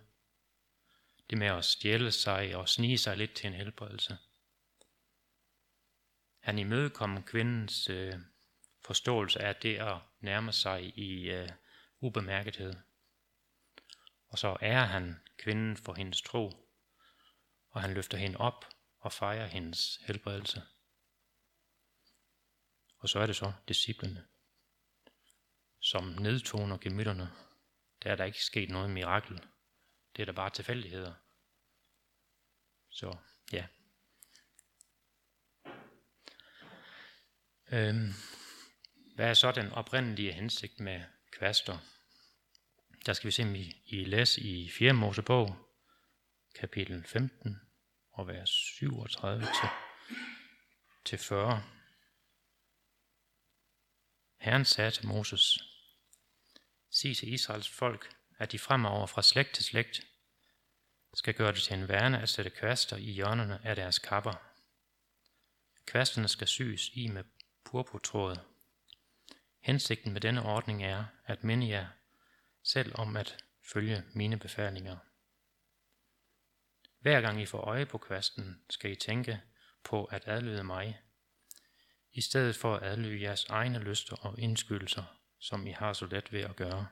Det 1.30 1.38
med 1.38 1.48
at 1.48 1.66
stjæle 1.66 2.12
sig 2.12 2.56
og 2.56 2.70
snige 2.70 2.98
sig 2.98 3.18
lidt 3.18 3.34
til 3.34 3.48
en 3.48 3.54
helbredelse. 3.54 4.18
Han 6.40 6.60
imødekom 6.60 7.24
kvindens 7.24 7.90
øh, 7.90 8.14
forståelse 8.86 9.42
af 9.42 9.56
det 9.56 9.78
at 9.78 9.98
nærmer 10.20 10.52
sig 10.52 10.98
i 10.98 11.30
øh, 11.30 11.50
ubemærkethed. 12.00 12.74
Og 14.28 14.38
så 14.38 14.58
ærer 14.62 14.86
han 14.86 15.20
kvinden 15.38 15.78
for 15.78 15.94
hendes 15.94 16.22
tro, 16.22 16.52
og 17.70 17.82
han 17.82 17.94
løfter 17.94 18.18
hende 18.18 18.38
op 18.38 18.66
og 19.00 19.12
fejrer 19.14 19.48
hendes 19.48 19.96
helbredelse. 19.96 20.62
Og 22.98 23.10
så 23.10 23.20
er 23.20 23.26
det 23.26 23.36
så 23.36 23.54
disciplene, 23.68 24.28
som 25.80 26.04
nedtoner 26.04 26.78
gemytterne. 26.78 27.32
Der 28.04 28.12
er 28.12 28.16
der 28.16 28.26
ikke 28.26 28.44
sket 28.44 28.70
noget 28.70 28.90
mirakel. 28.90 29.44
Det 30.16 30.22
er 30.22 30.26
der 30.26 30.34
bare 30.34 30.50
tilfældigheder. 30.50 31.14
Så 32.90 33.18
ja. 33.52 33.68
Øhm, 37.72 38.14
hvad 39.18 39.30
er 39.30 39.34
så 39.34 39.52
den 39.52 39.72
oprindelige 39.72 40.34
hensigt 40.34 40.80
med 40.80 41.04
kvaster? 41.32 41.78
Der 43.06 43.14
skal 43.14 43.28
vi 43.28 43.32
se, 43.32 43.58
I, 43.58 43.82
I 43.86 44.06
læs 44.06 44.38
i 44.38 44.70
4. 44.70 44.94
Mosebog, 44.94 45.58
kapitel 46.60 47.04
15, 47.04 47.62
og 48.12 48.28
vers 48.28 48.50
37 48.50 49.42
til, 49.42 49.70
til 51.06 51.18
40. 51.18 51.64
Herren 54.40 54.66
sagde 54.66 54.92
til 54.92 55.08
Moses, 55.08 55.60
Sig 56.92 57.18
til 57.18 57.34
Israels 57.34 57.70
folk, 57.70 58.16
at 58.40 58.52
de 58.52 58.60
fremover 58.60 59.08
fra 59.08 59.22
slægt 59.22 59.56
til 59.56 59.64
slægt 59.66 60.02
skal 61.14 61.34
gøre 61.34 61.52
det 61.52 61.62
til 61.62 61.74
en 61.74 61.88
værne 61.88 62.22
at 62.22 62.30
sætte 62.30 62.52
kvaster 62.52 62.98
i 62.98 63.12
hjørnerne 63.12 63.60
af 63.64 63.76
deres 63.76 64.00
kapper. 64.00 64.34
Kvasterne 65.86 66.28
skal 66.28 66.48
syes 66.48 66.90
i 66.94 67.08
med 67.08 67.24
purpurtråd. 67.66 68.57
Hensigten 69.60 70.14
med 70.14 70.22
denne 70.22 70.46
ordning 70.46 70.84
er 70.84 71.06
at 71.26 71.44
minde 71.44 71.70
jer 71.70 71.88
selv 72.64 72.92
om 72.96 73.18
at 73.18 73.46
følge 73.74 74.04
mine 74.14 74.40
befalinger. 74.40 74.98
Hver 77.00 77.22
gang 77.22 77.42
I 77.42 77.46
får 77.46 77.62
øje 77.62 77.86
på 77.86 77.98
kvasten, 77.98 78.64
skal 78.70 78.92
I 78.92 78.96
tænke 78.96 79.42
på 79.84 80.06
at 80.06 80.24
adlyde 80.28 80.64
mig, 80.64 81.02
i 82.12 82.22
stedet 82.22 82.56
for 82.56 82.76
at 82.76 82.84
adlyde 82.84 83.22
jeres 83.22 83.46
egne 83.46 83.80
lyster 83.80 84.16
og 84.16 84.40
indskydelser, 84.40 85.04
som 85.40 85.68
I 85.68 85.72
har 85.72 85.94
så 85.94 86.06
let 86.06 86.32
ved 86.32 86.42
at 86.42 86.56
gøre. 86.56 86.88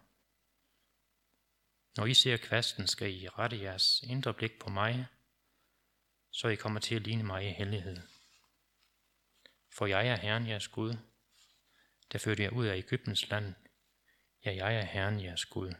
Når 1.98 2.06
I 2.06 2.14
ser 2.14 2.38
kvasten, 2.38 2.88
skal 2.88 3.14
I 3.14 3.28
rette 3.28 3.62
jeres 3.62 4.02
indre 4.02 4.34
blik 4.34 4.60
på 4.60 4.70
mig, 4.70 5.08
så 6.32 6.48
I 6.48 6.56
kommer 6.56 6.80
til 6.80 6.96
at 6.96 7.02
ligne 7.02 7.24
mig 7.24 7.50
i 7.50 7.52
hellighed. 7.52 7.98
For 9.74 9.86
jeg 9.86 10.08
er 10.08 10.16
Herren 10.16 10.48
jeres 10.48 10.68
Gud, 10.68 10.94
der 12.16 12.20
førte 12.20 12.44
jer 12.44 12.50
ud 12.50 12.66
af 12.66 12.78
Ægyptens 12.78 13.30
land. 13.30 13.54
Ja, 14.46 14.56
jeg 14.56 14.76
er 14.76 14.86
Herren 14.86 15.24
jeres 15.24 15.46
Gud. 15.46 15.74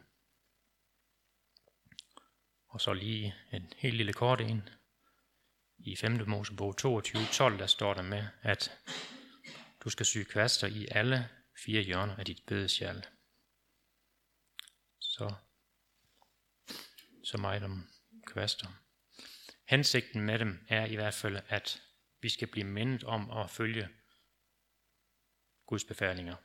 Og 2.68 2.80
så 2.80 2.92
lige 2.92 3.34
en 3.52 3.72
helt 3.76 3.96
lille 3.96 4.12
kort 4.12 4.40
en. 4.40 4.68
I 5.78 5.96
5. 5.96 6.28
Mosebog 6.28 6.76
22, 6.76 7.22
12, 7.32 7.58
der 7.58 7.66
står 7.66 7.94
der 7.94 8.02
med, 8.02 8.26
at 8.42 8.78
du 9.80 9.90
skal 9.90 10.06
sy 10.06 10.18
kvaster 10.22 10.66
i 10.66 10.88
alle 10.90 11.28
fire 11.64 11.82
hjørner 11.82 12.16
af 12.16 12.24
dit 12.24 12.42
bedesjal. 12.46 13.06
Så, 15.00 15.34
så 17.24 17.38
meget 17.38 17.62
om 17.62 17.88
kvaster. 18.26 18.68
Hensigten 19.68 20.20
med 20.20 20.38
dem 20.38 20.66
er 20.68 20.86
i 20.86 20.94
hvert 20.94 21.14
fald, 21.14 21.38
at 21.48 21.82
vi 22.20 22.28
skal 22.28 22.48
blive 22.48 22.66
mindet 22.66 23.04
om 23.04 23.30
at 23.30 23.50
følge 23.50 23.88
Guds 25.66 25.84
befalinger. 25.84 26.36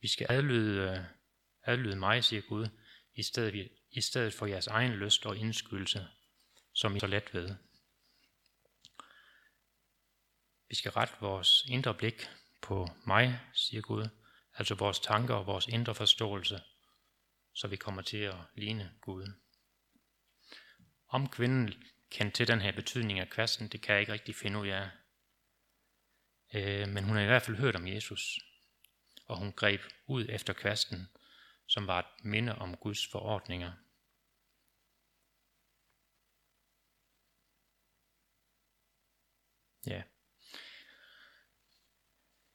Vi 0.00 0.08
skal 0.08 0.26
adlyde, 0.30 0.90
øh, 0.90 1.04
adlyde 1.62 1.96
mig, 1.96 2.24
siger 2.24 2.42
Gud, 2.42 2.68
i 3.14 3.22
stedet, 3.22 3.68
i 3.90 4.00
stedet 4.00 4.34
for 4.34 4.46
jeres 4.46 4.66
egen 4.66 4.92
lyst 4.92 5.26
og 5.26 5.36
indskydelse, 5.36 6.08
som 6.72 6.96
I 6.96 7.00
så 7.00 7.06
let 7.06 7.34
ved. 7.34 7.54
Vi 10.68 10.74
skal 10.74 10.90
rette 10.90 11.14
vores 11.20 11.64
indre 11.68 11.94
blik 11.94 12.28
på 12.62 12.88
mig, 13.06 13.40
siger 13.54 13.80
Gud, 13.82 14.08
altså 14.54 14.74
vores 14.74 15.00
tanker 15.00 15.34
og 15.34 15.46
vores 15.46 15.66
indre 15.66 15.94
forståelse, 15.94 16.62
så 17.54 17.68
vi 17.68 17.76
kommer 17.76 18.02
til 18.02 18.16
at 18.16 18.36
ligne 18.54 18.92
Gud. 19.00 19.32
Om 21.08 21.28
kvinden 21.28 21.84
kendte 22.10 22.36
til 22.36 22.48
den 22.48 22.60
her 22.60 22.72
betydning 22.72 23.18
af 23.18 23.30
kvasten, 23.30 23.68
det 23.68 23.82
kan 23.82 23.92
jeg 23.92 24.00
ikke 24.00 24.12
rigtig 24.12 24.36
finde 24.36 24.58
ud 24.58 24.68
af. 24.68 24.90
Øh, 26.54 26.88
men 26.88 27.04
hun 27.04 27.12
havde 27.12 27.24
i 27.24 27.28
hvert 27.28 27.42
fald 27.42 27.56
hørt 27.56 27.76
om 27.76 27.86
Jesus, 27.86 28.40
og 29.26 29.38
hun 29.38 29.52
greb 29.52 29.80
ud 30.06 30.26
efter 30.28 30.52
kvasten, 30.52 31.08
som 31.66 31.86
var 31.86 31.98
et 31.98 32.24
minde 32.24 32.54
om 32.54 32.76
Guds 32.76 33.06
forordninger. 33.06 33.72
Ja. 39.86 40.02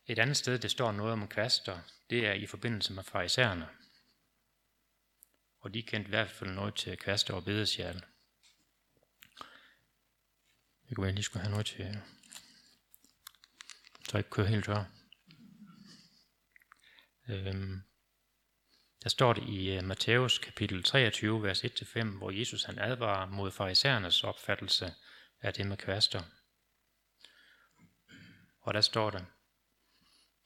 Et 0.06 0.20
andet 0.20 0.38
sted, 0.38 0.60
det 0.60 0.72
står 0.72 0.92
noget 0.92 1.14
om 1.14 1.28
kvaster, 1.28 1.80
det 2.10 2.28
er 2.28 2.34
i 2.34 2.46
forbindelse 2.46 2.94
med 2.94 3.04
farisæerne. 3.04 3.70
Og 5.60 5.74
de 5.74 5.84
kendte 5.84 6.08
i 6.08 6.10
hvert 6.10 6.32
fald 6.32 6.50
noget 6.50 6.76
til 6.76 6.98
kvaster 6.98 7.34
og 7.34 7.46
bedesjæl. 7.46 8.06
Det 10.90 10.96
kunne 10.96 11.04
være, 11.04 11.08
at 11.08 11.12
jeg 11.12 11.14
lige 11.14 11.24
skulle 11.24 11.44
have 11.44 11.52
noget 11.52 11.66
til, 11.66 12.02
så 14.08 14.18
jeg 14.18 14.20
ikke 14.20 14.30
kører 14.30 14.48
helt 14.48 14.66
tør. 14.66 14.84
Øhm, 17.30 17.82
der 19.04 19.10
står 19.10 19.34
det 19.34 19.44
i 19.50 19.70
øh, 19.72 19.78
uh, 19.78 19.86
Matthæus 19.86 20.38
kapitel 20.38 20.84
23, 20.84 21.44
vers 21.44 21.64
1-5, 21.64 22.04
hvor 22.04 22.32
Jesus 22.32 22.64
han 22.64 22.80
advarer 22.80 23.26
mod 23.26 23.52
farisæernes 23.52 24.24
opfattelse 24.24 24.94
af 25.42 25.54
det 25.54 25.68
med 25.68 25.78
kvaster. 25.78 26.22
Og 28.62 28.74
der 28.74 28.82
står 28.82 29.10
der, 29.10 29.22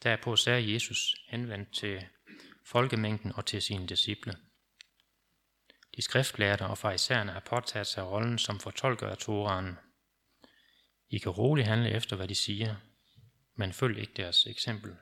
Derpå 0.03 0.35
sagde 0.35 0.73
Jesus 0.73 1.15
henvendt 1.27 1.73
til 1.73 2.07
folkemængden 2.65 3.31
og 3.35 3.45
til 3.45 3.61
sine 3.61 3.87
disciple. 3.87 4.37
De 5.95 6.01
skriftlærte 6.01 6.65
og 6.65 6.77
farisæerne 6.77 7.31
har 7.31 7.39
påtaget 7.39 7.87
sig 7.87 8.03
rollen 8.03 8.37
som 8.37 8.59
fortolker 8.59 9.07
af 9.07 9.17
Toraen. 9.17 9.77
I 11.09 11.17
kan 11.17 11.31
roligt 11.31 11.67
handle 11.67 11.89
efter, 11.89 12.15
hvad 12.15 12.27
de 12.27 12.35
siger, 12.35 12.75
men 13.61 13.73
følg 13.73 13.97
ikke 13.97 14.13
deres 14.13 14.47
eksempel. 14.47 14.97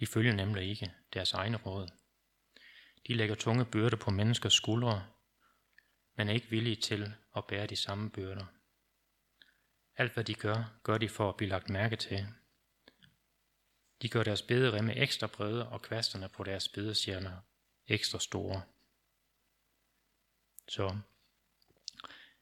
De 0.00 0.06
følger 0.06 0.32
nemlig 0.32 0.68
ikke 0.68 0.94
deres 1.12 1.32
egne 1.32 1.56
råd. 1.56 1.88
De 3.06 3.14
lægger 3.14 3.34
tunge 3.34 3.64
byrder 3.64 3.96
på 3.96 4.10
menneskers 4.10 4.52
skuldre, 4.52 5.06
men 6.16 6.28
er 6.28 6.32
ikke 6.32 6.50
villige 6.50 6.76
til 6.76 7.14
at 7.36 7.44
bære 7.44 7.66
de 7.66 7.76
samme 7.76 8.10
byrder. 8.10 8.46
Alt 9.96 10.14
hvad 10.14 10.24
de 10.24 10.34
gør, 10.34 10.78
gør 10.82 10.98
de 10.98 11.08
for 11.08 11.28
at 11.28 11.36
blive 11.36 11.48
lagt 11.48 11.70
mærke 11.70 11.96
til. 11.96 12.26
De 14.02 14.08
gør 14.08 14.22
deres 14.22 14.42
bederemme 14.42 14.96
ekstra 14.96 15.26
brede 15.26 15.68
og 15.68 15.82
kvasterne 15.82 16.28
på 16.28 16.44
deres 16.44 16.68
bedestjerner 16.68 17.36
ekstra 17.86 18.18
store. 18.18 18.62
Så 20.68 20.98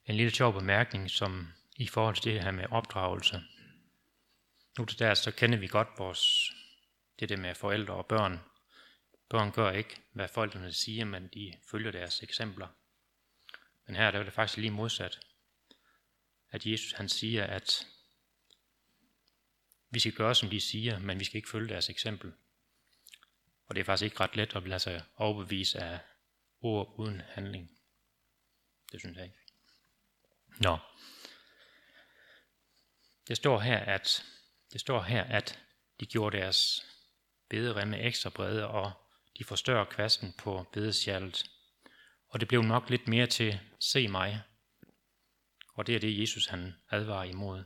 en 0.05 0.15
lille 0.15 0.31
sjov 0.31 0.53
bemærkning, 0.53 1.11
som 1.11 1.53
i 1.75 1.87
forhold 1.87 2.15
til 2.15 2.33
det 2.33 2.43
her 2.43 2.51
med 2.51 2.65
opdragelse. 2.71 3.43
Nu 4.77 4.85
til 4.85 4.99
der, 4.99 5.13
så 5.13 5.31
kender 5.31 5.57
vi 5.57 5.67
godt 5.67 5.87
vores, 5.97 6.51
det 7.19 7.29
der 7.29 7.37
med 7.37 7.55
forældre 7.55 7.93
og 7.93 8.05
børn. 8.05 8.39
Børn 9.29 9.51
gør 9.51 9.71
ikke, 9.71 10.01
hvad 10.11 10.27
forældrene 10.27 10.73
siger, 10.73 11.05
men 11.05 11.27
de 11.27 11.53
følger 11.71 11.91
deres 11.91 12.23
eksempler. 12.23 12.67
Men 13.85 13.95
her 13.95 14.11
der 14.11 14.19
er 14.19 14.23
det 14.23 14.33
faktisk 14.33 14.57
lige 14.57 14.71
modsat. 14.71 15.19
At 16.49 16.65
Jesus 16.65 16.91
han 16.91 17.09
siger, 17.09 17.45
at 17.45 17.87
vi 19.89 19.99
skal 19.99 20.11
gøre, 20.11 20.35
som 20.35 20.49
de 20.49 20.61
siger, 20.61 20.99
men 20.99 21.19
vi 21.19 21.25
skal 21.25 21.37
ikke 21.37 21.49
følge 21.49 21.69
deres 21.69 21.89
eksempel. 21.89 22.33
Og 23.65 23.75
det 23.75 23.81
er 23.81 23.85
faktisk 23.85 24.03
ikke 24.03 24.19
ret 24.19 24.35
let 24.35 24.55
at 24.55 24.67
lade 24.67 24.79
sig 24.79 25.03
overbevise 25.15 25.79
af 25.79 25.99
ord 26.61 26.93
uden 26.97 27.21
handling. 27.21 27.79
Det 28.91 28.99
synes 28.99 29.17
jeg 29.17 29.25
ikke. 29.25 29.37
Nå. 30.59 30.77
Det 33.27 33.37
står 33.37 33.59
her, 33.59 33.79
at, 33.79 34.25
det 34.73 34.81
står 34.81 35.01
her, 35.01 35.23
at 35.23 35.59
de 35.99 36.05
gjorde 36.05 36.37
deres 36.37 36.85
bederemme 37.49 37.99
ekstra 37.99 38.29
brede, 38.29 38.67
og 38.67 38.91
de 39.37 39.43
forstørrer 39.43 39.85
kvasten 39.85 40.33
på 40.37 40.65
bedesjallet. 40.73 41.51
Og 42.27 42.39
det 42.39 42.47
blev 42.47 42.61
nok 42.61 42.89
lidt 42.89 43.07
mere 43.07 43.27
til, 43.27 43.59
se 43.79 44.07
mig. 44.07 44.41
Og 45.73 45.87
det 45.87 45.95
er 45.95 45.99
det, 45.99 46.21
Jesus 46.21 46.47
han 46.47 46.75
advarer 46.91 47.23
imod. 47.23 47.63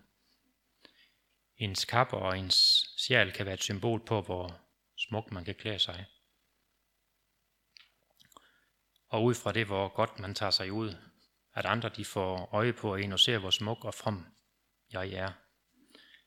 Ens 1.58 1.86
kappe 1.86 2.18
og 2.18 2.40
ens 2.40 2.86
sjæl 2.98 3.32
kan 3.32 3.46
være 3.46 3.54
et 3.54 3.64
symbol 3.64 4.06
på, 4.06 4.22
hvor 4.22 4.62
smukt 4.98 5.32
man 5.32 5.46
kan 5.46 5.56
klæde 5.56 5.80
sig. 5.80 6.06
Og 9.08 9.24
ud 9.24 9.36
fra 9.36 9.52
det, 9.52 9.66
hvor 9.66 9.88
godt 9.88 10.20
man 10.20 10.36
tager 10.36 10.52
sig 10.52 10.72
ud, 10.72 10.96
at 11.54 11.66
andre 11.66 11.90
de 11.90 12.06
får 12.06 12.50
øje 12.52 12.74
på 12.74 12.96
en 12.96 13.12
og 13.12 13.20
ser, 13.20 13.38
hvor 13.38 13.50
smuk 13.50 13.86
og 13.86 13.94
from 13.94 14.26
jeg 14.92 15.10
er. 15.10 15.32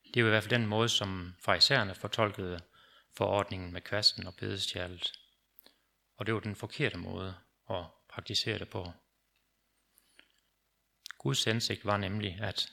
Det 0.07 0.17
er 0.17 0.21
jo 0.21 0.27
i 0.27 0.29
hvert 0.29 0.43
fald 0.43 0.59
den 0.59 0.67
måde, 0.67 0.89
som 0.89 1.35
fraisererne 1.39 1.95
fortolkede 1.95 2.61
forordningen 3.13 3.73
med 3.73 3.81
kvasten 3.81 4.27
og 4.27 4.35
bedestjælet. 4.35 5.19
Og 6.17 6.25
det 6.25 6.33
var 6.33 6.39
den 6.39 6.55
forkerte 6.55 6.97
måde 6.97 7.35
at 7.69 7.85
praktisere 8.09 8.59
det 8.59 8.69
på. 8.69 8.91
Guds 11.17 11.43
hensigt 11.43 11.85
var 11.85 11.97
nemlig, 11.97 12.39
at 12.41 12.71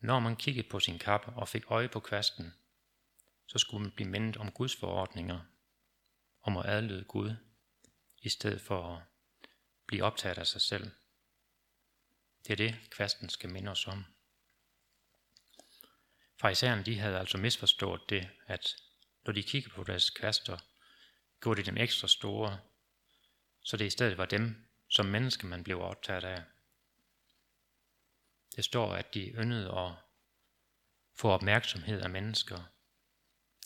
når 0.00 0.20
man 0.20 0.36
kiggede 0.36 0.68
på 0.68 0.80
sin 0.80 0.98
kappe 0.98 1.32
og 1.32 1.48
fik 1.48 1.64
øje 1.70 1.88
på 1.88 2.00
kvasten, 2.00 2.54
så 3.46 3.58
skulle 3.58 3.82
man 3.82 3.92
blive 3.92 4.08
mindet 4.08 4.36
om 4.36 4.52
Guds 4.52 4.76
forordninger, 4.76 5.40
om 6.42 6.56
at 6.56 6.66
adlyde 6.66 7.04
Gud, 7.04 7.36
i 8.22 8.28
stedet 8.28 8.60
for 8.60 8.96
at 8.96 9.02
blive 9.86 10.04
optaget 10.04 10.38
af 10.38 10.46
sig 10.46 10.60
selv. 10.60 10.90
Det 12.46 12.52
er 12.52 12.56
det, 12.56 12.90
kvasten 12.90 13.28
skal 13.28 13.50
minde 13.50 13.70
os 13.70 13.86
om. 13.86 14.04
Farisæerne 16.40 16.84
de 16.84 16.98
havde 16.98 17.18
altså 17.18 17.38
misforstået 17.38 18.00
det, 18.08 18.28
at 18.46 18.76
når 19.26 19.32
de 19.32 19.42
kiggede 19.42 19.74
på 19.74 19.84
deres 19.84 20.10
kvaster, 20.10 20.58
gjorde 21.42 21.62
de 21.62 21.66
dem 21.66 21.76
ekstra 21.76 22.08
store, 22.08 22.60
så 23.62 23.76
det 23.76 23.84
i 23.84 23.90
stedet 23.90 24.18
var 24.18 24.24
dem, 24.24 24.68
som 24.88 25.06
menneske 25.06 25.46
man 25.46 25.64
blev 25.64 25.80
optaget 25.80 26.24
af. 26.24 26.42
Det 28.56 28.64
står, 28.64 28.94
at 28.94 29.14
de 29.14 29.20
yndede 29.20 29.78
at 29.78 29.92
få 31.18 31.28
opmærksomhed 31.28 32.00
af 32.00 32.10
mennesker. 32.10 32.64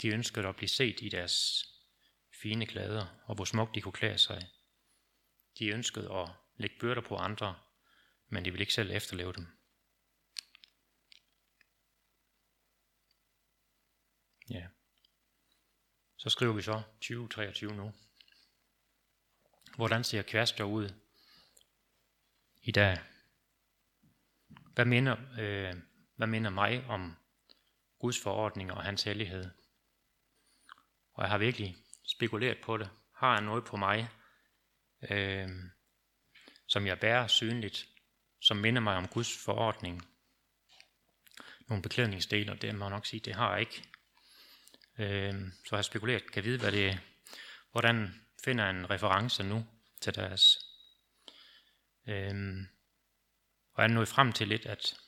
De 0.03 0.09
ønskede 0.09 0.49
at 0.49 0.57
blive 0.57 0.69
set 0.69 1.01
i 1.01 1.09
deres 1.09 1.65
fine 2.43 2.67
klæder, 2.67 3.07
og 3.25 3.35
hvor 3.35 3.45
smukt 3.45 3.75
de 3.75 3.81
kunne 3.81 3.93
klæde 3.93 4.19
sig. 4.19 4.49
De 5.59 5.69
ønskede 5.69 6.13
at 6.13 6.29
lægge 6.57 6.77
byrder 6.81 7.01
på 7.01 7.17
andre, 7.17 7.59
men 8.29 8.45
de 8.45 8.51
ville 8.51 8.63
ikke 8.63 8.75
selv 8.75 8.91
efterleve 8.91 9.33
dem. 9.33 9.60
Ja. 14.51 14.67
Så 16.17 16.31
skriver 16.31 16.53
vi 16.53 16.63
så 16.63 16.83
2023 17.01 17.73
nu. 17.73 17.93
Hvordan 19.77 20.05
ser 20.05 20.23
kvaster 20.23 20.65
ud 20.65 20.91
i 22.63 22.71
dag? 22.71 22.99
Hvad 24.49 24.85
minder, 24.85 25.17
øh, 25.39 25.75
hvad 26.17 26.27
minder 26.27 26.51
mig 26.51 26.85
om 26.87 27.17
Guds 27.99 28.23
forordninger 28.23 28.75
og 28.75 28.83
hans 28.83 29.03
hellighed? 29.03 29.51
Og 31.13 31.23
jeg 31.23 31.31
har 31.31 31.39
virkelig 31.39 31.77
spekuleret 32.05 32.59
på 32.63 32.77
det. 32.77 32.91
Har 33.15 33.33
jeg 33.33 33.43
noget 33.43 33.65
på 33.65 33.77
mig, 33.77 34.09
øh, 35.11 35.49
som 36.67 36.87
jeg 36.87 37.01
bærer 37.01 37.27
synligt, 37.27 37.89
som 38.41 38.57
minder 38.57 38.81
mig 38.81 38.97
om 38.97 39.09
Guds 39.09 39.45
forordning? 39.45 40.09
Nogle 41.69 41.83
beklædningsdeler, 41.83 42.55
det 42.55 42.75
må 42.75 42.85
jeg 42.85 42.91
nok 42.91 43.07
sige, 43.07 43.21
det 43.21 43.35
har 43.35 43.51
jeg 43.53 43.61
ikke. 43.61 43.90
Øh, 45.01 45.35
så 45.65 45.71
har 45.71 45.77
jeg 45.77 45.85
spekuleret, 45.85 46.33
kan 46.33 46.45
vide, 46.45 46.61
hvad 46.61 46.73
det 46.73 46.89
er. 46.89 46.99
Hvordan 47.73 48.25
finder 48.45 48.71
en 48.71 48.91
reference 48.91 49.43
nu 49.43 49.67
til 50.01 50.15
deres? 50.15 50.59
Øh, 52.09 52.57
og 53.75 53.83
jeg 53.83 53.91
er 53.91 53.95
nået 53.95 54.09
frem 54.09 54.33
til 54.33 54.49
lidt, 54.49 54.67
at 54.67 55.01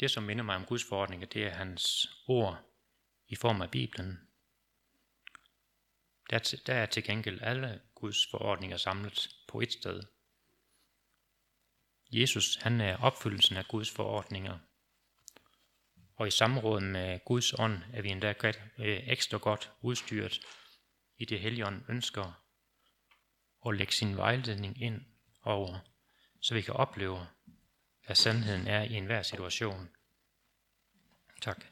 det, 0.00 0.10
som 0.10 0.22
minder 0.22 0.44
mig 0.44 0.56
om 0.56 0.64
Guds 0.64 0.84
forordning, 0.84 1.32
det 1.32 1.46
er 1.46 1.50
hans 1.50 2.06
ord 2.28 2.64
i 3.28 3.36
form 3.36 3.62
af 3.62 3.70
Bibelen. 3.70 4.28
Der, 6.30 6.60
der 6.66 6.74
er 6.74 6.86
til 6.86 7.04
gengæld 7.04 7.42
alle 7.42 7.80
Guds 7.94 8.26
forordninger 8.30 8.76
samlet 8.76 9.28
på 9.48 9.60
et 9.60 9.72
sted. 9.72 10.02
Jesus, 12.10 12.56
han 12.56 12.80
er 12.80 12.96
opfyldelsen 12.96 13.56
af 13.56 13.68
Guds 13.68 13.90
forordninger. 13.90 14.58
Og 16.16 16.28
i 16.28 16.30
samråd 16.30 16.80
med 16.80 17.20
Guds 17.24 17.52
ånd 17.52 17.82
er 17.92 18.02
vi 18.02 18.08
endda 18.08 18.34
øh, 18.78 19.08
ekstra 19.08 19.38
godt 19.38 19.72
udstyret 19.80 20.40
i 21.18 21.24
det 21.24 21.40
hellige 21.40 21.82
ønsker 21.88 22.46
at 23.66 23.76
lægge 23.76 23.92
sin 23.92 24.16
vejledning 24.16 24.82
ind 24.82 25.04
over, 25.42 25.78
så 26.40 26.54
vi 26.54 26.62
kan 26.62 26.74
opleve, 26.74 27.26
hvad 28.06 28.16
sandheden 28.16 28.66
er 28.66 28.82
i 28.82 28.94
enhver 28.94 29.22
situation. 29.22 29.88
Tak. 31.42 31.64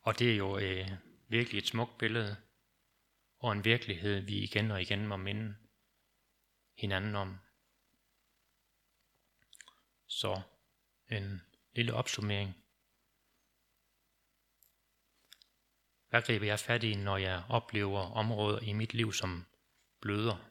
Og 0.00 0.18
det 0.18 0.32
er 0.32 0.36
jo 0.36 0.58
øh, 0.58 0.90
virkelig 1.28 1.58
et 1.58 1.66
smukt 1.66 1.98
billede, 1.98 2.36
og 3.38 3.52
en 3.52 3.64
virkelighed, 3.64 4.20
vi 4.20 4.38
igen 4.38 4.70
og 4.70 4.82
igen 4.82 5.06
må 5.06 5.16
minde 5.16 5.56
hinanden 6.76 7.14
om. 7.14 7.38
Så 10.06 10.40
en 11.10 11.42
lille 11.72 11.94
opsummering. 11.94 12.64
Hvad 16.08 16.22
griber 16.22 16.46
jeg 16.46 16.58
fat 16.58 16.84
i, 16.84 16.94
når 16.94 17.16
jeg 17.16 17.44
oplever 17.48 18.00
områder 18.00 18.58
i 18.60 18.72
mit 18.72 18.94
liv 18.94 19.12
som 19.12 19.46
bløder? 20.00 20.50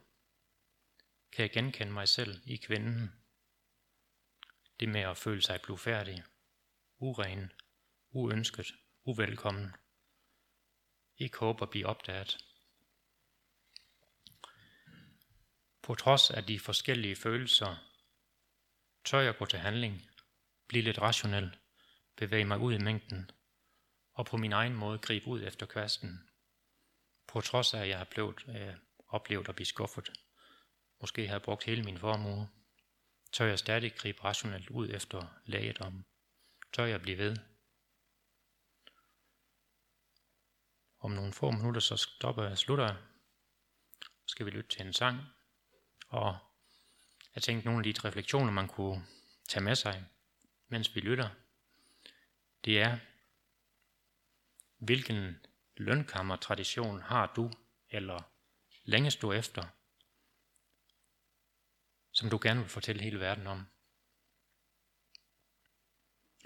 Kan 1.32 1.42
jeg 1.42 1.50
genkende 1.50 1.92
mig 1.92 2.08
selv 2.08 2.40
i 2.44 2.56
kvinden? 2.56 3.12
Det 4.80 4.88
med 4.88 5.00
at 5.00 5.16
føle 5.16 5.42
sig 5.42 5.60
blufærdig, 5.62 6.24
uren, 6.98 7.52
uønsket, 8.10 8.74
uvelkommen. 9.04 9.74
Ikke 11.16 11.38
håber 11.38 11.62
at 11.62 11.70
blive 11.70 11.86
opdaget. 11.86 12.38
På 15.82 15.94
trods 15.94 16.30
af 16.30 16.44
de 16.44 16.60
forskellige 16.60 17.16
følelser, 17.16 17.76
tør 19.04 19.20
jeg 19.20 19.36
gå 19.36 19.46
til 19.46 19.58
handling, 19.58 20.10
blive 20.68 20.84
lidt 20.84 21.00
rationel, 21.00 21.56
bevæge 22.16 22.44
mig 22.44 22.58
ud 22.58 22.74
i 22.74 22.78
mængden, 22.78 23.30
og 24.18 24.26
på 24.26 24.36
min 24.36 24.52
egen 24.52 24.74
måde 24.74 24.98
gribe 24.98 25.26
ud 25.26 25.42
efter 25.42 25.66
kvasten. 25.66 26.30
På 27.26 27.40
trods 27.40 27.74
af, 27.74 27.80
at 27.80 27.88
jeg 27.88 27.98
har 27.98 28.04
blevet, 28.04 28.44
øh, 28.48 28.74
oplevet 29.08 29.48
at 29.48 29.54
blive 29.54 29.66
skuffet, 29.66 30.12
måske 31.00 31.28
har 31.28 31.38
brugt 31.38 31.64
hele 31.64 31.82
min 31.82 31.98
formue, 31.98 32.48
tør 33.32 33.46
jeg 33.46 33.58
stadig 33.58 33.94
gribe 33.94 34.24
rationelt 34.24 34.70
ud 34.70 34.88
efter 34.90 35.26
lægedom. 35.44 36.04
Tør 36.72 36.84
jeg 36.84 37.02
blive 37.02 37.18
ved. 37.18 37.36
Om 41.00 41.10
nogle 41.10 41.32
få 41.32 41.50
minutter, 41.50 41.80
så 41.80 41.96
stopper 41.96 42.44
jeg 42.44 42.58
slutter 42.58 42.96
skal 44.26 44.46
vi 44.46 44.50
lytte 44.50 44.70
til 44.70 44.86
en 44.86 44.92
sang. 44.92 45.20
Og 46.08 46.38
jeg 47.34 47.42
tænkte 47.42 47.66
nogle 47.66 47.88
af 47.88 47.94
de 47.94 48.08
refleksioner, 48.08 48.52
man 48.52 48.68
kunne 48.68 49.06
tage 49.48 49.64
med 49.64 49.74
sig, 49.74 50.04
mens 50.68 50.94
vi 50.94 51.00
lytter, 51.00 51.30
det 52.64 52.80
er, 52.80 52.98
hvilken 54.78 55.46
lønkammertradition 55.76 57.00
har 57.00 57.32
du, 57.36 57.50
eller 57.90 58.22
længes 58.84 59.16
du 59.16 59.32
efter, 59.32 59.64
som 62.12 62.30
du 62.30 62.38
gerne 62.42 62.60
vil 62.60 62.68
fortælle 62.68 63.02
hele 63.02 63.20
verden 63.20 63.46
om? 63.46 63.66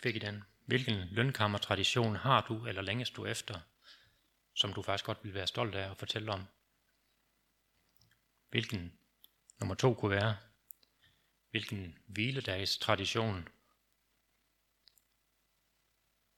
fik 0.02 0.16
I 0.16 0.18
den. 0.18 0.44
Hvilken 0.66 1.08
lønkammertradition 1.08 2.16
har 2.16 2.40
du 2.40 2.66
eller 2.66 2.82
længes 2.82 3.10
du 3.10 3.26
efter, 3.26 3.60
som 4.54 4.72
du 4.72 4.82
faktisk 4.82 5.04
godt 5.04 5.24
vil 5.24 5.34
være 5.34 5.46
stolt 5.46 5.74
af 5.74 5.90
at 5.90 5.96
fortælle 5.96 6.32
om? 6.32 6.46
Hvilken 8.50 8.98
nummer 9.60 9.74
to 9.74 9.94
kunne 9.94 10.10
være, 10.10 10.36
hvilken 11.50 11.98
hviledags 12.06 12.78
tradition 12.78 13.48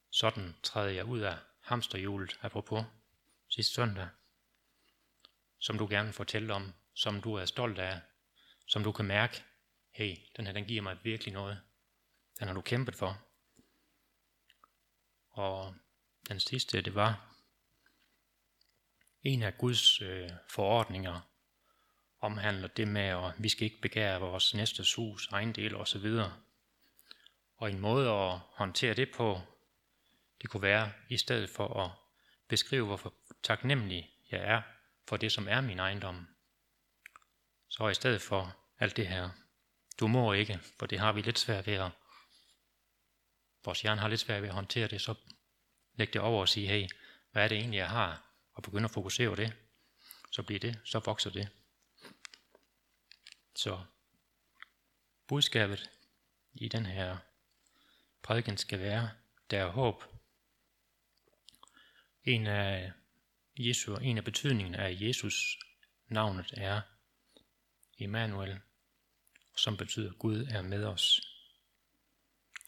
sådan 0.09 0.55
træder 0.63 0.89
jeg 0.89 1.05
ud 1.05 1.19
af 1.19 1.37
hamsterhjulet, 1.65 2.39
apropos 2.41 2.85
sidste 3.49 3.73
søndag, 3.73 4.07
som 5.59 5.77
du 5.77 5.87
gerne 5.89 6.05
vil 6.05 6.13
fortælle 6.13 6.53
om, 6.53 6.73
som 6.93 7.21
du 7.21 7.33
er 7.33 7.45
stolt 7.45 7.79
af, 7.79 8.01
som 8.67 8.83
du 8.83 8.91
kan 8.91 9.05
mærke, 9.05 9.43
hey, 9.91 10.17
den 10.37 10.45
her, 10.45 10.53
den 10.53 10.65
giver 10.65 10.81
mig 10.81 10.97
virkelig 11.03 11.33
noget. 11.33 11.61
Den 12.39 12.47
har 12.47 12.53
du 12.53 12.61
kæmpet 12.61 12.95
for. 12.95 13.21
Og 15.29 15.75
den 16.29 16.39
sidste, 16.39 16.81
det 16.81 16.95
var 16.95 17.35
en 19.23 19.43
af 19.43 19.57
Guds 19.57 20.01
øh, 20.01 20.29
forordninger 20.49 21.21
omhandler 22.19 22.67
det 22.67 22.87
med, 22.87 23.01
at 23.01 23.33
vi 23.37 23.49
skal 23.49 23.65
ikke 23.65 23.81
begære 23.81 24.19
vores 24.19 24.53
næste 24.53 24.83
hus, 24.95 25.27
ejendel 25.27 25.75
osv. 25.75 26.19
Og 27.57 27.71
en 27.71 27.79
måde 27.79 28.09
at 28.09 28.39
håndtere 28.39 28.93
det 28.93 29.11
på, 29.15 29.41
det 30.41 30.49
kunne 30.49 30.61
være, 30.61 30.91
i 31.09 31.17
stedet 31.17 31.49
for 31.49 31.83
at 31.83 31.91
beskrive, 32.47 32.85
hvor 32.85 33.13
taknemmelig 33.43 34.13
jeg 34.31 34.39
er 34.39 34.61
for 35.07 35.17
det, 35.17 35.31
som 35.31 35.47
er 35.47 35.61
min 35.61 35.79
ejendom, 35.79 36.27
så 37.67 37.87
i 37.87 37.93
stedet 37.93 38.21
for 38.21 38.55
alt 38.79 38.97
det 38.97 39.07
her, 39.07 39.29
du 39.99 40.07
må 40.07 40.33
ikke, 40.33 40.59
for 40.79 40.85
det 40.85 40.99
har 40.99 41.11
vi 41.11 41.21
lidt 41.21 41.39
svært 41.39 41.67
ved 41.67 41.73
at, 41.73 41.91
vores 43.65 43.81
hjerne 43.81 44.01
har 44.01 44.07
lidt 44.07 44.19
svært 44.19 44.41
ved 44.41 44.49
at 44.49 44.55
håndtere 44.55 44.87
det, 44.87 45.01
så 45.01 45.15
læg 45.93 46.13
det 46.13 46.21
over 46.21 46.41
og 46.41 46.49
sige, 46.49 46.67
hey, 46.67 46.87
hvad 47.31 47.43
er 47.43 47.47
det 47.47 47.57
egentlig, 47.57 47.77
jeg 47.77 47.89
har, 47.89 48.23
og 48.53 48.63
begynde 48.63 48.85
at 48.85 48.91
fokusere 48.91 49.29
på 49.29 49.35
det, 49.35 49.53
så 50.31 50.43
bliver 50.43 50.59
det, 50.59 50.79
så 50.83 50.99
vokser 50.99 51.29
det. 51.29 51.49
Så 53.55 53.79
budskabet 55.27 55.91
i 56.53 56.67
den 56.67 56.85
her 56.85 57.17
prædiken 58.23 58.57
skal 58.57 58.79
være, 58.79 59.09
der 59.51 59.59
er 59.59 59.67
håb. 59.67 60.03
En 62.25 62.47
af 62.47 62.91
Jesu, 63.59 63.95
en 63.95 64.17
af 64.17 64.23
betydningen 64.23 64.75
af 64.75 64.97
Jesus 65.01 65.59
navnet 66.07 66.53
er 66.57 66.81
Emmanuel, 67.99 68.59
som 69.57 69.77
betyder 69.77 70.13
Gud 70.13 70.47
er 70.47 70.61
med 70.61 70.85
os. 70.85 71.21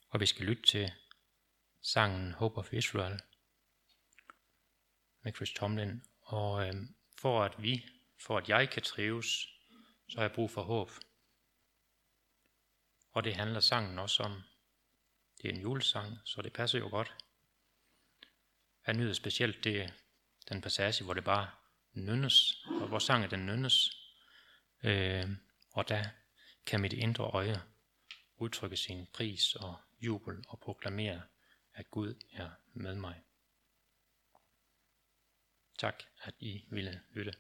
Og 0.10 0.20
vi 0.20 0.26
skal 0.26 0.46
lytte 0.46 0.64
til 0.64 0.92
sangen 1.82 2.34
Hope 2.34 2.58
of 2.58 2.74
Israel 2.74 3.20
med 5.22 5.34
Chris 5.34 5.52
Tomlin. 5.52 6.04
Og 6.22 6.68
øh, 6.68 6.74
for 7.22 7.44
at 7.44 7.64
vi, 7.64 7.86
for 8.26 8.38
at 8.38 8.50
jeg 8.50 8.70
kan 8.70 8.84
trives, 8.84 9.48
så 10.10 10.18
har 10.18 10.22
jeg 10.22 10.32
brug 10.32 10.52
for 10.52 10.64
håb. 10.64 10.92
Og 13.12 13.24
det 13.24 13.36
handler 13.36 13.60
sangen 13.60 14.00
også 14.00 14.24
om. 14.24 14.42
Det 15.42 15.50
er 15.50 15.54
en 15.54 15.62
julesang, 15.62 16.18
så 16.26 16.42
det 16.42 16.54
passer 16.54 16.80
jo 16.80 16.90
godt. 16.90 17.27
Jeg 18.88 18.96
nyder 18.96 19.14
specielt 19.14 19.64
det, 19.64 19.94
den 20.50 20.62
passage, 20.62 21.04
hvor 21.04 21.14
det 21.14 21.24
bare 21.24 21.50
nynnes, 21.94 22.66
og 22.66 22.88
hvor 22.88 23.00
sangen 23.00 23.32
den 23.32 23.46
nynnes. 23.46 23.92
Øh, 24.84 25.30
og 25.72 25.90
der 25.90 26.04
kan 26.66 26.82
mit 26.82 26.94
indre 26.94 27.24
øje 27.24 27.62
udtrykke 28.38 28.78
sin 28.78 29.08
pris 29.14 29.56
og 29.56 29.76
jubel 30.00 30.44
og 30.48 30.60
proklamere, 30.60 31.22
at 31.74 31.92
Gud 31.92 32.14
er 32.34 32.50
med 32.74 32.96
mig. 32.96 33.22
Tak, 35.78 36.04
at 36.22 36.34
I 36.40 36.66
ville 36.70 37.02
lytte. 37.12 37.34